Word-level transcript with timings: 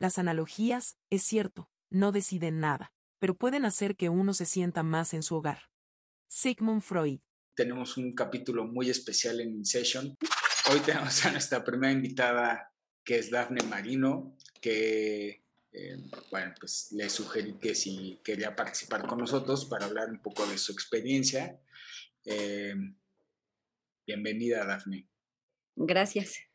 Las 0.00 0.16
analogías, 0.18 0.96
es 1.10 1.24
cierto, 1.24 1.68
no 1.90 2.12
deciden 2.12 2.60
nada, 2.60 2.92
pero 3.18 3.36
pueden 3.36 3.64
hacer 3.64 3.96
que 3.96 4.08
uno 4.08 4.32
se 4.32 4.46
sienta 4.46 4.84
más 4.84 5.12
en 5.12 5.24
su 5.24 5.34
hogar. 5.34 5.70
Sigmund 6.28 6.82
Freud. 6.82 7.18
Tenemos 7.56 7.96
un 7.96 8.14
capítulo 8.14 8.64
muy 8.64 8.90
especial 8.90 9.40
en 9.40 9.56
InSession. 9.56 10.14
Hoy 10.70 10.78
tenemos 10.86 11.24
a 11.26 11.32
nuestra 11.32 11.64
primera 11.64 11.92
invitada, 11.92 12.72
que 13.04 13.18
es 13.18 13.28
Dafne 13.28 13.64
Marino, 13.64 14.36
que, 14.60 15.42
eh, 15.72 15.96
bueno, 16.30 16.54
pues 16.60 16.92
le 16.92 17.10
sugerí 17.10 17.58
que 17.58 17.74
si 17.74 18.20
quería 18.22 18.54
participar 18.54 19.04
con 19.04 19.18
nosotros 19.18 19.64
para 19.64 19.86
hablar 19.86 20.10
un 20.10 20.22
poco 20.22 20.46
de 20.46 20.58
su 20.58 20.70
experiencia. 20.70 21.60
Eh, 22.24 22.76
bienvenida, 24.06 24.64
Dafne. 24.64 25.08
Gracias. 25.74 26.47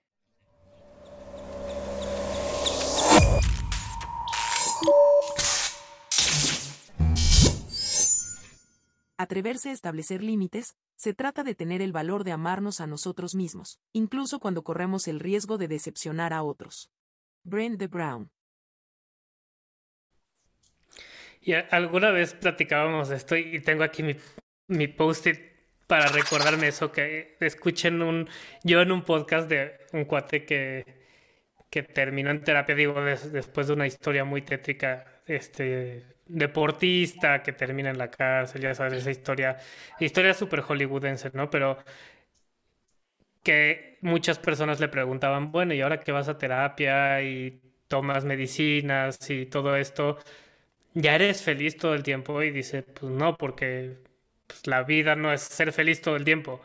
Atreverse 9.23 9.69
a 9.69 9.71
establecer 9.71 10.21
límites, 10.21 10.75
se 10.97 11.13
trata 11.13 11.45
de 11.45 11.55
tener 11.55 11.81
el 11.81 11.93
valor 11.93 12.25
de 12.25 12.33
amarnos 12.33 12.81
a 12.81 12.87
nosotros 12.87 13.35
mismos, 13.35 13.79
incluso 13.93 14.41
cuando 14.41 14.65
corremos 14.65 15.07
el 15.07 15.21
riesgo 15.21 15.57
de 15.57 15.69
decepcionar 15.69 16.33
a 16.33 16.43
otros. 16.43 16.91
Brent 17.45 17.79
de 17.79 17.87
Brown. 17.87 18.31
Y 21.39 21.53
alguna 21.53 22.11
vez 22.11 22.33
platicábamos 22.33 23.11
esto 23.11 23.37
y 23.37 23.61
tengo 23.61 23.85
aquí 23.85 24.03
mi, 24.03 24.17
mi 24.67 24.89
post-it 24.89 25.39
para 25.87 26.07
recordarme 26.07 26.67
eso, 26.67 26.91
que 26.91 27.37
escuchen 27.39 28.01
un, 28.01 28.27
yo 28.65 28.81
en 28.81 28.91
un 28.91 29.03
podcast 29.03 29.47
de 29.47 29.87
un 29.93 30.03
cuate 30.03 30.43
que, 30.43 30.83
que 31.69 31.83
terminó 31.83 32.29
en 32.29 32.43
terapia, 32.43 32.75
digo, 32.75 33.01
después 33.01 33.67
de 33.67 33.73
una 33.73 33.87
historia 33.87 34.25
muy 34.25 34.41
tétrica, 34.41 35.12
este, 35.25 36.03
deportista 36.27 37.43
que 37.43 37.53
termina 37.53 37.89
en 37.89 37.97
la 37.97 38.09
cárcel, 38.09 38.61
ya 38.61 38.73
sabes, 38.75 38.93
esa 38.93 39.11
historia, 39.11 39.57
historia 39.99 40.33
súper 40.33 40.61
hollywoodense, 40.61 41.31
¿no? 41.33 41.49
Pero 41.49 41.77
que 43.43 43.97
muchas 44.01 44.39
personas 44.39 44.79
le 44.79 44.87
preguntaban, 44.87 45.51
bueno, 45.51 45.73
¿y 45.73 45.81
ahora 45.81 45.99
que 45.99 46.11
vas 46.11 46.29
a 46.29 46.37
terapia 46.37 47.21
y 47.21 47.61
tomas 47.87 48.25
medicinas 48.25 49.29
y 49.29 49.45
todo 49.45 49.75
esto? 49.75 50.17
¿Ya 50.93 51.15
eres 51.15 51.43
feliz 51.43 51.77
todo 51.77 51.93
el 51.95 52.03
tiempo? 52.03 52.41
Y 52.43 52.51
dice, 52.51 52.83
pues 52.83 53.11
no, 53.11 53.37
porque 53.37 53.97
pues, 54.47 54.67
la 54.67 54.83
vida 54.83 55.15
no 55.15 55.33
es 55.33 55.41
ser 55.41 55.73
feliz 55.73 56.01
todo 56.01 56.15
el 56.15 56.23
tiempo, 56.25 56.61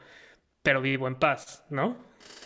pero 0.62 0.80
vivo 0.82 1.08
en 1.08 1.16
paz, 1.16 1.64
¿no? 1.70 1.96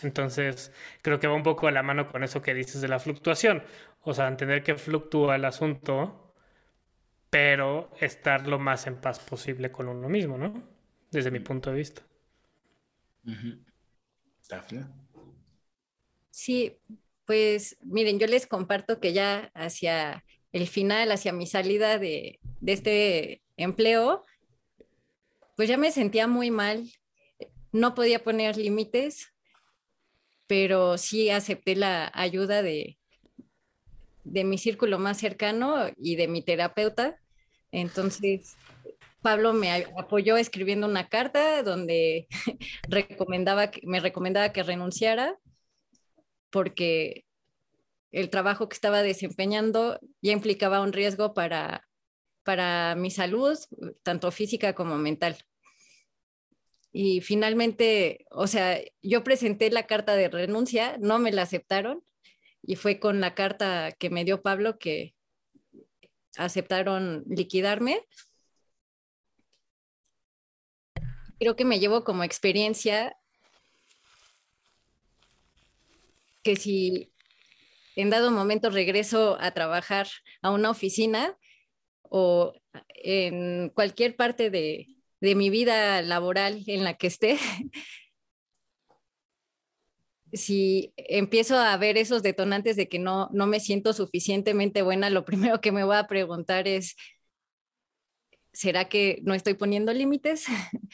Entonces, 0.02 0.72
creo 1.02 1.20
que 1.20 1.26
va 1.28 1.34
un 1.34 1.42
poco 1.42 1.68
a 1.68 1.72
la 1.72 1.82
mano 1.82 2.08
con 2.10 2.24
eso 2.24 2.42
que 2.42 2.54
dices 2.54 2.80
de 2.80 2.88
la 2.88 2.98
fluctuación. 2.98 3.62
O 4.02 4.14
sea, 4.14 4.28
entender 4.28 4.62
que 4.62 4.74
fluctúa 4.74 5.36
el 5.36 5.44
asunto 5.44 6.22
pero 7.32 7.90
estar 7.98 8.46
lo 8.46 8.58
más 8.58 8.86
en 8.86 9.00
paz 9.00 9.18
posible 9.18 9.72
con 9.72 9.88
uno 9.88 10.06
mismo, 10.06 10.36
¿no? 10.36 10.68
Desde 11.10 11.30
mi 11.30 11.40
punto 11.40 11.70
de 11.70 11.76
vista. 11.76 12.02
Sí, 16.28 16.76
pues 17.24 17.78
miren, 17.80 18.18
yo 18.18 18.26
les 18.26 18.46
comparto 18.46 19.00
que 19.00 19.14
ya 19.14 19.50
hacia 19.54 20.26
el 20.52 20.66
final, 20.66 21.10
hacia 21.10 21.32
mi 21.32 21.46
salida 21.46 21.98
de, 21.98 22.38
de 22.60 22.72
este 22.74 23.42
empleo, 23.56 24.26
pues 25.56 25.70
ya 25.70 25.78
me 25.78 25.90
sentía 25.90 26.26
muy 26.26 26.50
mal, 26.50 26.86
no 27.72 27.94
podía 27.94 28.22
poner 28.22 28.58
límites, 28.58 29.32
pero 30.46 30.98
sí 30.98 31.30
acepté 31.30 31.76
la 31.76 32.12
ayuda 32.12 32.60
de, 32.60 32.98
de 34.24 34.44
mi 34.44 34.58
círculo 34.58 34.98
más 34.98 35.18
cercano 35.18 35.86
y 35.96 36.16
de 36.16 36.28
mi 36.28 36.42
terapeuta 36.42 37.18
entonces, 37.72 38.54
Pablo 39.22 39.54
me 39.54 39.72
apoyó 39.72 40.36
escribiendo 40.36 40.86
una 40.86 41.08
carta 41.08 41.62
donde 41.62 42.28
recomendaba 42.88 43.70
me 43.82 43.98
recomendaba 43.98 44.52
que 44.52 44.62
renunciara 44.62 45.38
porque 46.50 47.24
el 48.12 48.28
trabajo 48.28 48.68
que 48.68 48.74
estaba 48.74 49.02
desempeñando 49.02 49.98
ya 50.20 50.32
implicaba 50.32 50.82
un 50.82 50.92
riesgo 50.92 51.32
para, 51.32 51.88
para 52.44 52.94
mi 52.94 53.10
salud, 53.10 53.58
tanto 54.02 54.30
física 54.30 54.74
como 54.74 54.98
mental. 54.98 55.38
Y 56.92 57.22
finalmente, 57.22 58.26
o 58.30 58.46
sea, 58.46 58.78
yo 59.00 59.24
presenté 59.24 59.70
la 59.70 59.86
carta 59.86 60.14
de 60.14 60.28
renuncia, 60.28 60.98
no 60.98 61.18
me 61.18 61.32
la 61.32 61.42
aceptaron 61.42 62.04
y 62.62 62.76
fue 62.76 63.00
con 63.00 63.20
la 63.20 63.34
carta 63.34 63.92
que 63.92 64.10
me 64.10 64.24
dio 64.24 64.42
Pablo 64.42 64.78
que, 64.78 65.14
aceptaron 66.36 67.24
liquidarme. 67.28 68.00
Creo 71.38 71.56
que 71.56 71.64
me 71.64 71.78
llevo 71.78 72.04
como 72.04 72.24
experiencia 72.24 73.16
que 76.42 76.56
si 76.56 77.12
en 77.96 78.10
dado 78.10 78.30
momento 78.30 78.70
regreso 78.70 79.36
a 79.40 79.52
trabajar 79.52 80.08
a 80.40 80.50
una 80.50 80.70
oficina 80.70 81.36
o 82.02 82.54
en 82.88 83.70
cualquier 83.70 84.16
parte 84.16 84.50
de, 84.50 84.88
de 85.20 85.34
mi 85.34 85.50
vida 85.50 86.02
laboral 86.02 86.62
en 86.66 86.84
la 86.84 86.94
que 86.94 87.06
esté, 87.06 87.38
si 90.32 90.92
empiezo 90.96 91.58
a 91.58 91.76
ver 91.76 91.96
esos 91.98 92.22
detonantes 92.22 92.76
de 92.76 92.88
que 92.88 92.98
no, 92.98 93.28
no 93.32 93.46
me 93.46 93.60
siento 93.60 93.92
suficientemente 93.92 94.82
buena, 94.82 95.10
lo 95.10 95.24
primero 95.26 95.60
que 95.60 95.72
me 95.72 95.84
voy 95.84 95.96
a 95.96 96.06
preguntar 96.06 96.68
es, 96.68 96.96
¿será 98.52 98.88
que 98.88 99.20
no 99.24 99.34
estoy 99.34 99.54
poniendo 99.54 99.92
límites? 99.92 100.46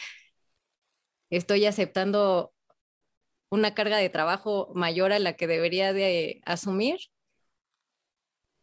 ¿Estoy 1.31 1.67
aceptando 1.67 2.53
una 3.51 3.75
carga 3.75 3.99
de 3.99 4.11
trabajo 4.11 4.73
mayor 4.75 5.13
a 5.13 5.19
la 5.19 5.35
que 5.35 5.47
debería 5.47 5.93
de 5.93 6.41
asumir? 6.45 6.99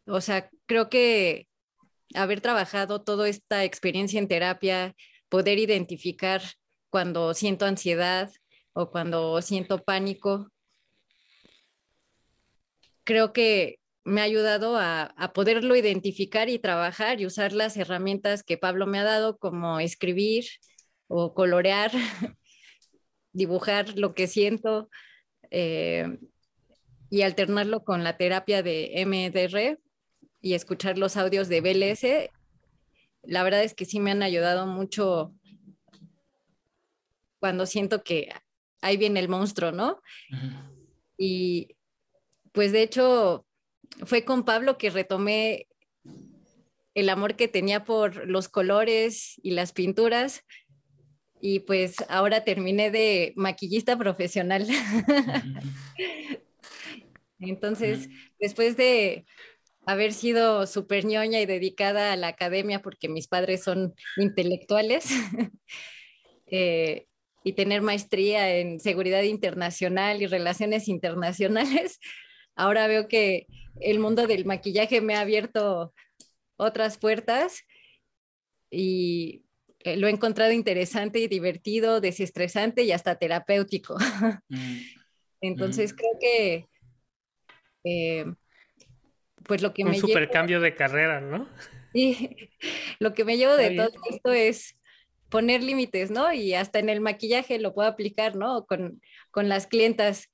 O 0.06 0.20
sea, 0.20 0.50
creo 0.66 0.88
que 0.88 1.48
haber 2.14 2.40
trabajado 2.40 3.02
toda 3.02 3.28
esta 3.28 3.64
experiencia 3.64 4.18
en 4.18 4.28
terapia, 4.28 4.94
poder 5.28 5.58
identificar 5.58 6.42
cuando 6.90 7.34
siento 7.34 7.66
ansiedad 7.66 8.30
o 8.72 8.90
cuando 8.90 9.40
siento 9.42 9.82
pánico, 9.82 10.50
creo 13.06 13.32
que 13.32 13.78
me 14.04 14.20
ha 14.20 14.24
ayudado 14.24 14.76
a, 14.78 15.14
poderlo 15.34 15.74
identificar 15.74 16.50
y 16.50 16.58
trabajar 16.58 17.20
y 17.20 17.26
usar 17.26 17.52
las 17.52 17.76
herramientas 17.76 18.42
que 18.42 18.58
Pablo 18.58 18.86
me 18.86 18.98
ha 18.98 19.04
dado, 19.04 19.38
como 19.38 19.80
escribir 19.80 20.44
o 21.08 21.32
colorear, 21.32 21.90
dibujar 23.32 23.96
lo 23.96 24.14
que 24.14 24.26
siento 24.26 24.90
eh, 25.50 26.18
y 27.10 27.22
alternarlo 27.22 27.84
con 27.84 28.04
la 28.04 28.16
terapia 28.16 28.62
de 28.62 28.92
MDR 29.06 29.80
y 30.40 30.54
escuchar 30.54 30.98
los 30.98 31.16
audios 31.16 31.48
de 31.48 31.60
BLS. 31.60 32.30
La 33.22 33.42
verdad 33.42 33.62
es 33.62 33.74
que 33.74 33.86
sí 33.86 33.98
me 33.98 34.10
han 34.10 34.22
ayudado 34.22 34.66
mucho 34.66 35.32
cuando 37.40 37.66
siento 37.66 38.02
que 38.02 38.28
ahí 38.82 38.96
viene 38.96 39.20
el 39.20 39.28
monstruo, 39.28 39.72
¿no? 39.72 40.00
Y 41.18 41.75
pues 42.56 42.72
de 42.72 42.82
hecho 42.82 43.46
fue 44.06 44.24
con 44.24 44.46
Pablo 44.46 44.78
que 44.78 44.88
retomé 44.88 45.68
el 46.94 47.10
amor 47.10 47.36
que 47.36 47.48
tenía 47.48 47.84
por 47.84 48.26
los 48.26 48.48
colores 48.48 49.38
y 49.42 49.50
las 49.50 49.72
pinturas 49.72 50.42
y 51.38 51.60
pues 51.60 51.96
ahora 52.08 52.44
terminé 52.44 52.90
de 52.90 53.34
maquillista 53.36 53.98
profesional. 53.98 54.66
Entonces, 57.40 58.08
después 58.40 58.78
de 58.78 59.26
haber 59.84 60.14
sido 60.14 60.66
súper 60.66 61.04
ñoña 61.04 61.42
y 61.42 61.46
dedicada 61.46 62.14
a 62.14 62.16
la 62.16 62.28
academia 62.28 62.80
porque 62.80 63.10
mis 63.10 63.28
padres 63.28 63.64
son 63.64 63.94
intelectuales 64.16 65.10
eh, 66.46 67.06
y 67.44 67.52
tener 67.52 67.82
maestría 67.82 68.56
en 68.56 68.80
seguridad 68.80 69.24
internacional 69.24 70.22
y 70.22 70.26
relaciones 70.26 70.88
internacionales, 70.88 72.00
ahora 72.56 72.86
veo 72.86 73.06
que 73.08 73.46
el 73.80 73.98
mundo 73.98 74.26
del 74.26 74.44
maquillaje 74.44 75.00
me 75.00 75.14
ha 75.14 75.20
abierto 75.20 75.94
otras 76.56 76.98
puertas 76.98 77.62
y 78.70 79.44
eh, 79.80 79.96
lo 79.96 80.08
he 80.08 80.10
encontrado 80.10 80.52
interesante 80.52 81.20
y 81.20 81.28
divertido, 81.28 82.00
desestresante 82.00 82.82
y 82.82 82.92
hasta 82.92 83.16
terapéutico. 83.16 83.96
Mm. 84.48 84.78
Entonces 85.42 85.92
creo 85.92 86.12
que 86.18 86.66
eh, 87.84 88.24
pues 89.44 89.62
lo 89.62 89.72
que 89.72 89.84
Un 89.84 89.90
me 89.90 89.98
super 89.98 90.30
cambio 90.30 90.60
de 90.60 90.74
carrera, 90.74 91.20
¿no? 91.20 91.48
Y 91.94 92.50
lo 92.98 93.14
que 93.14 93.24
me 93.24 93.36
llevo 93.36 93.56
de 93.56 93.70
todo 93.74 93.90
esto 94.10 94.32
es 94.32 94.76
poner 95.28 95.62
límites, 95.62 96.10
¿no? 96.10 96.32
Y 96.32 96.54
hasta 96.54 96.78
en 96.78 96.88
el 96.88 97.00
maquillaje 97.00 97.58
lo 97.58 97.74
puedo 97.74 97.88
aplicar, 97.88 98.36
¿no? 98.36 98.66
Con, 98.66 99.00
con 99.30 99.48
las 99.48 99.66
clientas 99.66 100.30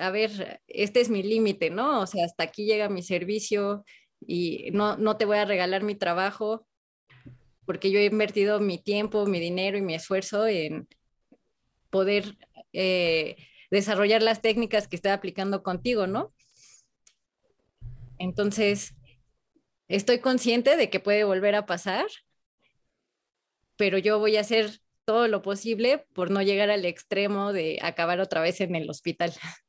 a 0.00 0.10
ver, 0.10 0.60
este 0.66 1.00
es 1.00 1.10
mi 1.10 1.22
límite, 1.22 1.70
¿no? 1.70 2.00
O 2.00 2.06
sea, 2.06 2.24
hasta 2.24 2.44
aquí 2.44 2.64
llega 2.64 2.88
mi 2.88 3.02
servicio 3.02 3.84
y 4.20 4.70
no, 4.72 4.96
no 4.96 5.16
te 5.16 5.24
voy 5.24 5.38
a 5.38 5.44
regalar 5.44 5.82
mi 5.82 5.94
trabajo 5.94 6.66
porque 7.68 7.90
yo 7.90 7.98
he 7.98 8.06
invertido 8.06 8.60
mi 8.60 8.78
tiempo, 8.78 9.26
mi 9.26 9.40
dinero 9.40 9.76
y 9.76 9.82
mi 9.82 9.94
esfuerzo 9.94 10.46
en 10.46 10.88
poder 11.90 12.38
eh, 12.72 13.36
desarrollar 13.70 14.22
las 14.22 14.40
técnicas 14.40 14.88
que 14.88 14.96
estoy 14.96 15.10
aplicando 15.10 15.62
contigo, 15.62 16.06
¿no? 16.06 16.32
Entonces, 18.18 18.94
estoy 19.88 20.20
consciente 20.20 20.78
de 20.78 20.88
que 20.88 20.98
puede 20.98 21.24
volver 21.24 21.54
a 21.54 21.66
pasar, 21.66 22.06
pero 23.76 23.98
yo 23.98 24.18
voy 24.18 24.38
a 24.38 24.40
hacer 24.40 24.80
todo 25.04 25.28
lo 25.28 25.42
posible 25.42 26.06
por 26.14 26.30
no 26.30 26.42
llegar 26.42 26.70
al 26.70 26.84
extremo 26.84 27.52
de 27.52 27.78
acabar 27.82 28.20
otra 28.20 28.40
vez 28.40 28.62
en 28.62 28.76
el 28.76 28.88
hospital. 28.88 29.32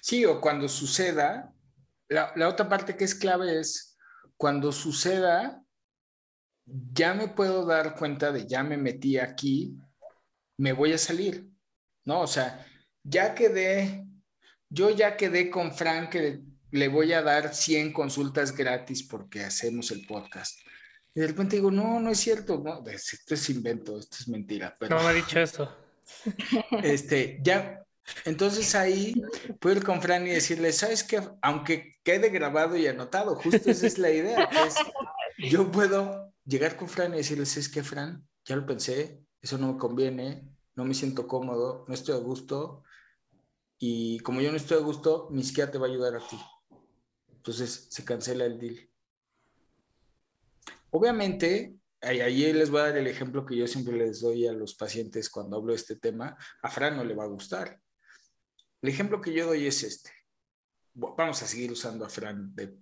Sí, 0.00 0.24
o 0.24 0.40
cuando 0.40 0.68
suceda, 0.68 1.52
la, 2.08 2.32
la 2.36 2.48
otra 2.48 2.68
parte 2.68 2.96
que 2.96 3.04
es 3.04 3.14
clave 3.14 3.58
es 3.58 3.96
cuando 4.36 4.72
suceda, 4.72 5.62
ya 6.64 7.14
me 7.14 7.28
puedo 7.28 7.64
dar 7.64 7.96
cuenta 7.96 8.32
de 8.32 8.46
ya 8.46 8.62
me 8.62 8.76
metí 8.76 9.18
aquí, 9.18 9.78
me 10.58 10.72
voy 10.72 10.92
a 10.92 10.98
salir, 10.98 11.48
¿no? 12.04 12.20
O 12.20 12.26
sea, 12.26 12.66
ya 13.02 13.34
quedé, 13.34 14.06
yo 14.68 14.90
ya 14.90 15.16
quedé 15.16 15.50
con 15.50 15.72
Frank 15.72 16.10
que 16.10 16.40
le 16.70 16.88
voy 16.88 17.12
a 17.12 17.22
dar 17.22 17.54
100 17.54 17.92
consultas 17.92 18.56
gratis 18.56 19.02
porque 19.02 19.44
hacemos 19.44 19.90
el 19.90 20.06
podcast. 20.06 20.58
Y 21.14 21.20
de 21.20 21.26
repente 21.26 21.56
digo, 21.56 21.70
no, 21.70 22.00
no 22.00 22.10
es 22.10 22.18
cierto, 22.18 22.62
no, 22.64 22.82
esto 22.88 23.34
es 23.34 23.50
invento, 23.50 23.98
esto 23.98 24.16
es 24.20 24.28
mentira. 24.28 24.74
Pero, 24.78 24.96
no 24.96 25.02
me 25.02 25.08
ha 25.10 25.12
dicho 25.12 25.38
eso. 25.38 25.76
Este, 26.82 27.38
ya, 27.42 27.81
entonces 28.24 28.74
ahí 28.74 29.14
puedo 29.60 29.76
ir 29.76 29.84
con 29.84 30.02
Fran 30.02 30.26
y 30.26 30.30
decirle, 30.30 30.72
¿sabes 30.72 31.04
qué? 31.04 31.22
Aunque 31.40 31.96
quede 32.02 32.30
grabado 32.30 32.76
y 32.76 32.86
anotado, 32.86 33.36
justo 33.36 33.70
esa 33.70 33.86
es 33.86 33.98
la 33.98 34.10
idea. 34.10 34.48
yo 35.38 35.70
puedo 35.70 36.32
llegar 36.44 36.76
con 36.76 36.88
Fran 36.88 37.14
y 37.14 37.18
decirle, 37.18 37.46
¿sabes 37.46 37.68
qué, 37.68 37.82
Fran? 37.82 38.26
Ya 38.44 38.56
lo 38.56 38.66
pensé, 38.66 39.24
eso 39.40 39.58
no 39.58 39.72
me 39.72 39.78
conviene, 39.78 40.48
no 40.74 40.84
me 40.84 40.94
siento 40.94 41.26
cómodo, 41.26 41.84
no 41.86 41.94
estoy 41.94 42.14
a 42.14 42.18
gusto. 42.18 42.82
Y 43.78 44.20
como 44.20 44.40
yo 44.40 44.50
no 44.50 44.56
estoy 44.56 44.78
a 44.78 44.82
gusto, 44.82 45.28
ni 45.30 45.42
siquiera 45.42 45.70
te 45.70 45.78
va 45.78 45.86
a 45.86 45.90
ayudar 45.90 46.16
a 46.16 46.26
ti. 46.26 46.38
Entonces 47.28 47.88
se 47.90 48.04
cancela 48.04 48.44
el 48.44 48.58
deal. 48.58 48.88
Obviamente, 50.90 51.74
ahí 52.00 52.52
les 52.52 52.70
voy 52.70 52.80
a 52.80 52.84
dar 52.84 52.98
el 52.98 53.06
ejemplo 53.06 53.46
que 53.46 53.56
yo 53.56 53.66
siempre 53.66 53.96
les 53.96 54.20
doy 54.20 54.46
a 54.46 54.52
los 54.52 54.74
pacientes 54.74 55.30
cuando 55.30 55.56
hablo 55.56 55.72
de 55.72 55.76
este 55.76 55.96
tema. 55.96 56.36
A 56.62 56.70
Fran 56.70 56.96
no 56.96 57.04
le 57.04 57.14
va 57.14 57.24
a 57.24 57.28
gustar. 57.28 57.80
El 58.82 58.88
ejemplo 58.88 59.20
que 59.20 59.32
yo 59.32 59.46
doy 59.46 59.66
es 59.66 59.82
este. 59.82 60.10
Vamos 60.94 61.42
a 61.42 61.46
seguir 61.46 61.72
usando 61.72 62.04
a 62.04 62.10
Fran 62.10 62.54
del 62.54 62.78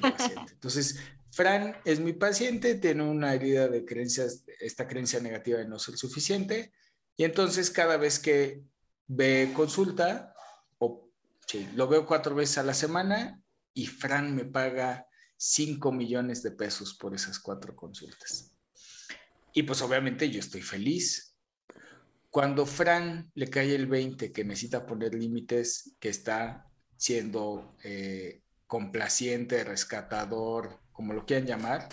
paciente. 0.00 0.52
Entonces, 0.52 0.98
Fran 1.30 1.76
es 1.84 2.00
mi 2.00 2.12
paciente, 2.12 2.74
tiene 2.74 3.04
una 3.04 3.34
herida 3.34 3.68
de 3.68 3.84
creencias, 3.84 4.44
esta 4.60 4.86
creencia 4.86 5.20
negativa 5.20 5.58
de 5.58 5.68
no 5.68 5.78
ser 5.78 5.96
suficiente, 5.96 6.72
y 7.16 7.24
entonces 7.24 7.70
cada 7.70 7.96
vez 7.96 8.18
que 8.18 8.62
ve 9.06 9.50
consulta, 9.54 10.32
o 10.78 11.10
sí, 11.46 11.68
lo 11.74 11.88
veo 11.88 12.06
cuatro 12.06 12.34
veces 12.34 12.58
a 12.58 12.62
la 12.62 12.74
semana, 12.74 13.42
y 13.74 13.86
Fran 13.86 14.34
me 14.34 14.44
paga 14.44 15.06
5 15.36 15.92
millones 15.92 16.42
de 16.42 16.50
pesos 16.50 16.94
por 16.94 17.14
esas 17.14 17.38
cuatro 17.38 17.74
consultas. 17.76 18.52
Y 19.52 19.62
pues 19.62 19.80
obviamente 19.82 20.30
yo 20.30 20.40
estoy 20.40 20.62
feliz. 20.62 21.27
Cuando 22.30 22.66
Fran 22.66 23.30
le 23.34 23.48
cae 23.48 23.74
el 23.74 23.86
20 23.86 24.32
que 24.32 24.44
necesita 24.44 24.86
poner 24.86 25.14
límites, 25.14 25.96
que 25.98 26.10
está 26.10 26.66
siendo 26.96 27.76
eh, 27.84 28.42
complaciente, 28.66 29.64
rescatador, 29.64 30.78
como 30.92 31.14
lo 31.14 31.24
quieran 31.24 31.46
llamar, 31.46 31.88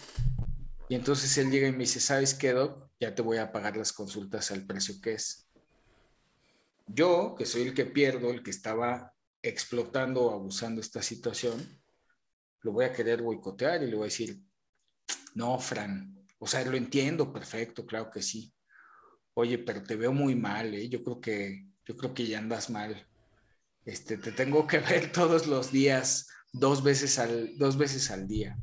y 0.89 0.95
entonces 0.95 1.37
él 1.37 1.49
llega 1.49 1.67
y 1.67 1.71
me 1.71 1.79
dice, 1.79 1.99
¿sabes 1.99 2.33
qué, 2.33 2.51
Doc? 2.51 2.89
Ya 2.99 3.15
te 3.15 3.21
voy 3.21 3.37
a 3.37 3.51
pagar 3.51 3.77
las 3.77 3.93
consultas 3.93 4.51
al 4.51 4.65
precio 4.65 4.95
que 5.01 5.13
es. 5.13 5.47
Yo, 6.87 7.33
que 7.35 7.45
soy 7.45 7.63
el 7.63 7.73
que 7.73 7.85
pierdo, 7.85 8.29
el 8.29 8.43
que 8.43 8.51
estaba 8.51 9.13
explotando 9.41 10.25
o 10.25 10.33
abusando 10.33 10.81
esta 10.81 11.01
situación, 11.01 11.81
lo 12.61 12.71
voy 12.71 12.85
a 12.85 12.91
querer 12.91 13.21
boicotear 13.21 13.83
y 13.83 13.87
le 13.87 13.95
voy 13.95 14.03
a 14.03 14.05
decir, 14.05 14.39
no, 15.33 15.57
Fran, 15.59 16.25
o 16.39 16.47
sea, 16.47 16.63
lo 16.65 16.77
entiendo 16.77 17.31
perfecto, 17.31 17.85
claro 17.85 18.09
que 18.09 18.21
sí. 18.21 18.54
Oye, 19.35 19.59
pero 19.59 19.83
te 19.83 19.95
veo 19.95 20.11
muy 20.11 20.35
mal, 20.35 20.73
¿eh? 20.73 20.89
Yo 20.89 21.03
creo 21.03 21.21
que, 21.21 21.67
yo 21.85 21.95
creo 21.95 22.13
que 22.13 22.25
ya 22.25 22.39
andas 22.39 22.69
mal. 22.69 23.07
Este, 23.85 24.17
te 24.17 24.31
tengo 24.31 24.65
que 24.65 24.79
ver 24.91 25.11
todos 25.11 25.45
los 25.45 25.71
días, 25.71 26.27
dos 26.51 26.83
veces 26.83 27.19
al, 27.19 27.57
dos 27.57 27.77
veces 27.77 28.09
al 28.09 28.27
día. 28.27 28.57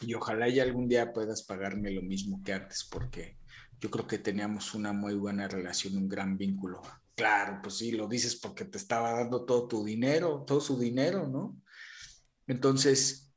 Y 0.00 0.14
ojalá 0.14 0.48
ya 0.48 0.62
algún 0.62 0.88
día 0.88 1.12
puedas 1.12 1.42
pagarme 1.42 1.90
lo 1.90 2.02
mismo 2.02 2.42
que 2.44 2.52
antes, 2.52 2.84
porque 2.84 3.38
yo 3.80 3.90
creo 3.90 4.06
que 4.06 4.18
teníamos 4.18 4.74
una 4.74 4.92
muy 4.92 5.14
buena 5.14 5.48
relación, 5.48 5.96
un 5.96 6.08
gran 6.08 6.36
vínculo. 6.38 6.80
Claro, 7.14 7.60
pues 7.62 7.76
sí, 7.76 7.92
lo 7.92 8.08
dices 8.08 8.36
porque 8.36 8.64
te 8.64 8.78
estaba 8.78 9.12
dando 9.12 9.44
todo 9.44 9.68
tu 9.68 9.84
dinero, 9.84 10.44
todo 10.46 10.60
su 10.60 10.78
dinero, 10.78 11.28
¿no? 11.28 11.60
Entonces, 12.46 13.32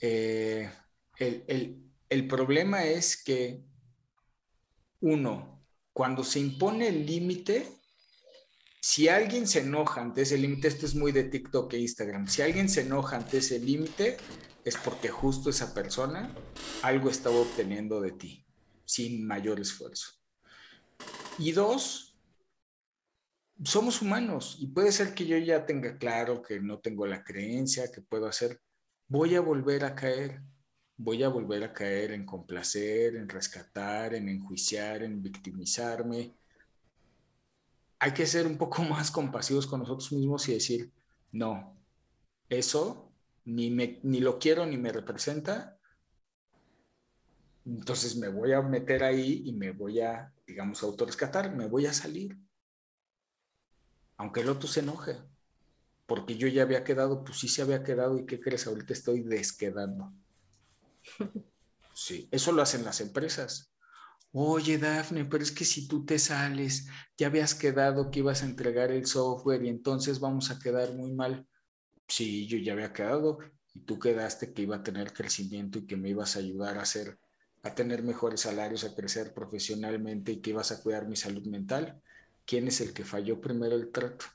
eh, 0.00 0.70
el, 1.18 2.28
problema 2.28 2.84
es 2.84 3.22
que, 3.22 3.62
uno, 5.00 5.51
cuando 5.92 6.24
se 6.24 6.40
impone 6.40 6.88
el 6.88 7.06
límite, 7.06 7.68
si 8.80 9.08
alguien 9.08 9.46
se 9.46 9.60
enoja 9.60 10.00
ante 10.00 10.22
ese 10.22 10.38
límite, 10.38 10.68
esto 10.68 10.86
es 10.86 10.94
muy 10.94 11.12
de 11.12 11.24
TikTok 11.24 11.72
e 11.74 11.78
Instagram, 11.78 12.26
si 12.26 12.42
alguien 12.42 12.68
se 12.68 12.80
enoja 12.80 13.16
ante 13.16 13.38
ese 13.38 13.58
límite, 13.58 14.16
es 14.64 14.76
porque 14.76 15.08
justo 15.08 15.50
esa 15.50 15.74
persona 15.74 16.34
algo 16.82 17.10
estaba 17.10 17.36
obteniendo 17.36 18.00
de 18.00 18.12
ti, 18.12 18.46
sin 18.84 19.26
mayor 19.26 19.60
esfuerzo. 19.60 20.12
Y 21.38 21.52
dos, 21.52 22.18
somos 23.62 24.02
humanos 24.02 24.56
y 24.60 24.68
puede 24.68 24.92
ser 24.92 25.14
que 25.14 25.26
yo 25.26 25.36
ya 25.38 25.66
tenga 25.66 25.98
claro 25.98 26.42
que 26.42 26.60
no 26.60 26.80
tengo 26.80 27.06
la 27.06 27.22
creencia, 27.22 27.90
que 27.92 28.00
puedo 28.00 28.26
hacer, 28.26 28.60
voy 29.08 29.34
a 29.34 29.40
volver 29.40 29.84
a 29.84 29.94
caer, 29.94 30.42
voy 31.02 31.22
a 31.22 31.28
volver 31.28 31.64
a 31.64 31.72
caer 31.72 32.12
en 32.12 32.24
complacer, 32.24 33.16
en 33.16 33.28
rescatar, 33.28 34.14
en 34.14 34.28
enjuiciar, 34.28 35.02
en 35.02 35.22
victimizarme. 35.22 36.34
Hay 37.98 38.12
que 38.12 38.26
ser 38.26 38.46
un 38.46 38.58
poco 38.58 38.82
más 38.94 39.10
compasivos 39.10 39.66
con 39.66 39.80
nosotros 39.80 40.12
mismos 40.12 40.48
y 40.48 40.54
decir, 40.54 40.92
no, 41.32 41.76
eso 42.48 43.12
ni, 43.44 43.70
me, 43.70 44.00
ni 44.02 44.20
lo 44.20 44.38
quiero 44.38 44.66
ni 44.66 44.76
me 44.76 44.92
representa. 44.92 45.78
Entonces 47.64 48.16
me 48.16 48.28
voy 48.28 48.52
a 48.52 48.62
meter 48.62 49.04
ahí 49.04 49.42
y 49.46 49.52
me 49.52 49.70
voy 49.70 50.00
a, 50.00 50.32
digamos, 50.46 50.82
autorrescatar, 50.82 51.54
me 51.54 51.68
voy 51.68 51.86
a 51.86 51.92
salir 51.92 52.36
aunque 54.22 54.40
el 54.40 54.50
otro 54.50 54.68
se 54.68 54.78
enoje, 54.78 55.16
porque 56.06 56.36
yo 56.36 56.46
ya 56.46 56.62
había 56.62 56.84
quedado, 56.84 57.24
pues 57.24 57.38
sí 57.40 57.48
se 57.48 57.60
había 57.60 57.82
quedado 57.82 58.16
y 58.18 58.24
¿qué 58.24 58.38
crees? 58.38 58.68
Ahorita 58.68 58.92
estoy 58.92 59.22
desquedando. 59.22 60.12
Sí, 61.94 62.28
eso 62.30 62.52
lo 62.52 62.62
hacen 62.62 62.84
las 62.84 63.00
empresas. 63.00 63.72
Oye, 64.32 64.78
Dafne, 64.78 65.26
pero 65.26 65.42
es 65.42 65.52
que 65.52 65.64
si 65.64 65.86
tú 65.86 66.06
te 66.06 66.18
sales, 66.18 66.86
ya 67.18 67.26
habías 67.26 67.54
quedado 67.54 68.10
que 68.10 68.20
ibas 68.20 68.42
a 68.42 68.46
entregar 68.46 68.90
el 68.90 69.06
software 69.06 69.62
y 69.64 69.68
entonces 69.68 70.18
vamos 70.20 70.50
a 70.50 70.58
quedar 70.58 70.94
muy 70.94 71.12
mal. 71.12 71.46
Sí, 72.08 72.46
yo 72.46 72.58
ya 72.58 72.72
había 72.72 72.92
quedado 72.92 73.38
y 73.74 73.80
tú 73.80 73.98
quedaste 73.98 74.52
que 74.54 74.62
iba 74.62 74.76
a 74.76 74.82
tener 74.82 75.12
crecimiento 75.12 75.78
y 75.78 75.86
que 75.86 75.96
me 75.96 76.08
ibas 76.08 76.36
a 76.36 76.38
ayudar 76.38 76.78
a 76.78 76.82
hacer, 76.82 77.18
a 77.62 77.74
tener 77.74 78.02
mejores 78.02 78.40
salarios, 78.40 78.84
a 78.84 78.94
crecer 78.94 79.34
profesionalmente 79.34 80.32
y 80.32 80.40
que 80.40 80.50
ibas 80.50 80.72
a 80.72 80.82
cuidar 80.82 81.06
mi 81.06 81.16
salud 81.16 81.46
mental 81.46 82.02
quién 82.44 82.68
es 82.68 82.80
el 82.80 82.92
que 82.92 83.04
falló 83.04 83.40
primero 83.40 83.76
el 83.76 83.90
trato. 83.90 84.26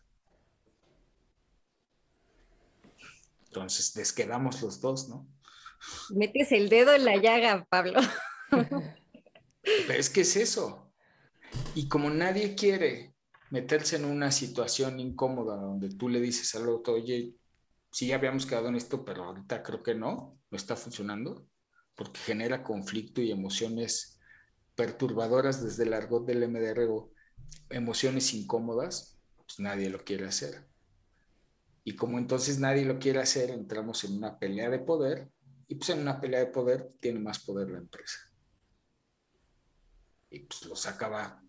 Entonces, 3.46 3.94
desquedamos 3.94 4.62
los 4.62 4.82
dos, 4.82 5.10
¿no? 5.10 5.28
Metes 6.10 6.52
el 6.52 6.70
dedo 6.70 6.94
en 6.94 7.06
la 7.06 7.18
llaga, 7.18 7.66
Pablo. 7.70 8.00
es 9.90 10.10
que 10.10 10.22
es 10.22 10.36
eso. 10.36 10.92
Y 11.76 11.88
como 11.88 12.10
nadie 12.10 12.56
quiere 12.56 13.14
meterse 13.50 13.96
en 13.96 14.06
una 14.06 14.32
situación 14.32 15.00
incómoda 15.00 15.56
donde 15.56 15.90
tú 15.90 16.10
le 16.10 16.20
dices 16.20 16.54
al 16.56 16.70
otro, 16.70 16.96
oye, 16.96 17.34
sí 17.92 18.12
habíamos 18.12 18.46
quedado 18.46 18.68
en 18.68 18.76
esto, 18.76 19.06
pero 19.06 19.24
ahorita 19.24 19.64
creo 19.64 19.82
que 19.84 19.96
no, 19.96 20.40
no 20.50 20.58
está 20.58 20.76
funcionando, 20.76 21.48
porque 21.96 22.20
genera 22.20 22.64
conflicto 22.64 23.22
y 23.22 23.32
emociones 23.32 24.20
perturbadoras 24.76 25.64
desde 25.64 25.84
el 25.84 25.94
argot 25.94 26.26
del 26.26 26.48
MDRO 26.48 27.12
emociones 27.70 28.34
incómodas, 28.34 29.20
pues 29.36 29.60
nadie 29.60 29.90
lo 29.90 30.04
quiere 30.04 30.26
hacer. 30.26 30.68
Y 31.84 31.96
como 31.96 32.18
entonces 32.18 32.60
nadie 32.60 32.86
lo 32.86 33.00
quiere 33.00 33.20
hacer, 33.20 33.50
entramos 33.50 34.04
en 34.04 34.18
una 34.18 34.40
pelea 34.40 34.70
de 34.70 34.80
poder 34.80 35.30
y 35.68 35.76
pues 35.76 35.90
en 35.90 36.00
una 36.00 36.20
pelea 36.20 36.40
de 36.40 36.48
poder 36.48 36.94
tiene 37.00 37.20
más 37.20 37.40
poder 37.40 37.70
la 37.70 37.78
empresa. 37.80 38.18
Y 40.30 40.40
pues 40.40 40.66
los 40.66 40.86
acaba, 40.88 41.42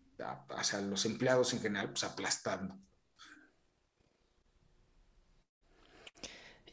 o 0.48 0.64
sea, 0.64 0.80
los 0.80 1.04
empleados 1.04 1.52
en 1.54 1.60
general, 1.60 1.90
pues 1.90 2.04
aplastando. 2.04 2.76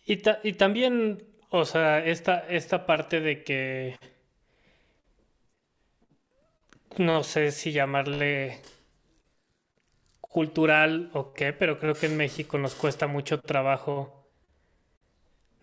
Y, 0.05 0.17
ta 0.17 0.39
y 0.43 0.53
también, 0.53 1.27
o 1.49 1.65
sea, 1.65 2.03
esta, 2.05 2.39
esta 2.47 2.85
parte 2.85 3.21
de 3.21 3.43
que 3.43 3.97
no 6.97 7.23
sé 7.23 7.51
si 7.51 7.71
llamarle 7.71 8.61
cultural 10.21 11.09
o 11.13 11.33
qué, 11.33 11.53
pero 11.53 11.79
creo 11.79 11.93
que 11.95 12.07
en 12.07 12.17
México 12.17 12.57
nos 12.57 12.75
cuesta 12.75 13.07
mucho 13.07 13.39
trabajo 13.41 14.24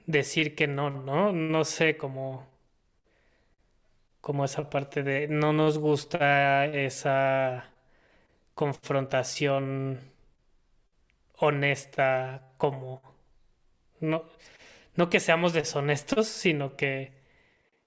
decir 0.07 0.55
que 0.55 0.67
no, 0.67 0.91
¿no? 0.91 1.33
No 1.33 1.65
sé 1.65 1.97
cómo 1.97 2.51
como 4.21 4.45
esa 4.45 4.71
parte 4.71 5.03
de 5.03 5.27
no 5.29 5.53
nos 5.53 5.79
gusta 5.79 6.67
esa 6.67 7.73
confrontación 8.55 10.01
honesta 11.39 12.53
como 12.57 13.03
no, 14.01 14.25
no 14.95 15.11
que 15.11 15.21
seamos 15.21 15.53
deshonestos, 15.53 16.29
sino 16.29 16.77
que 16.77 17.13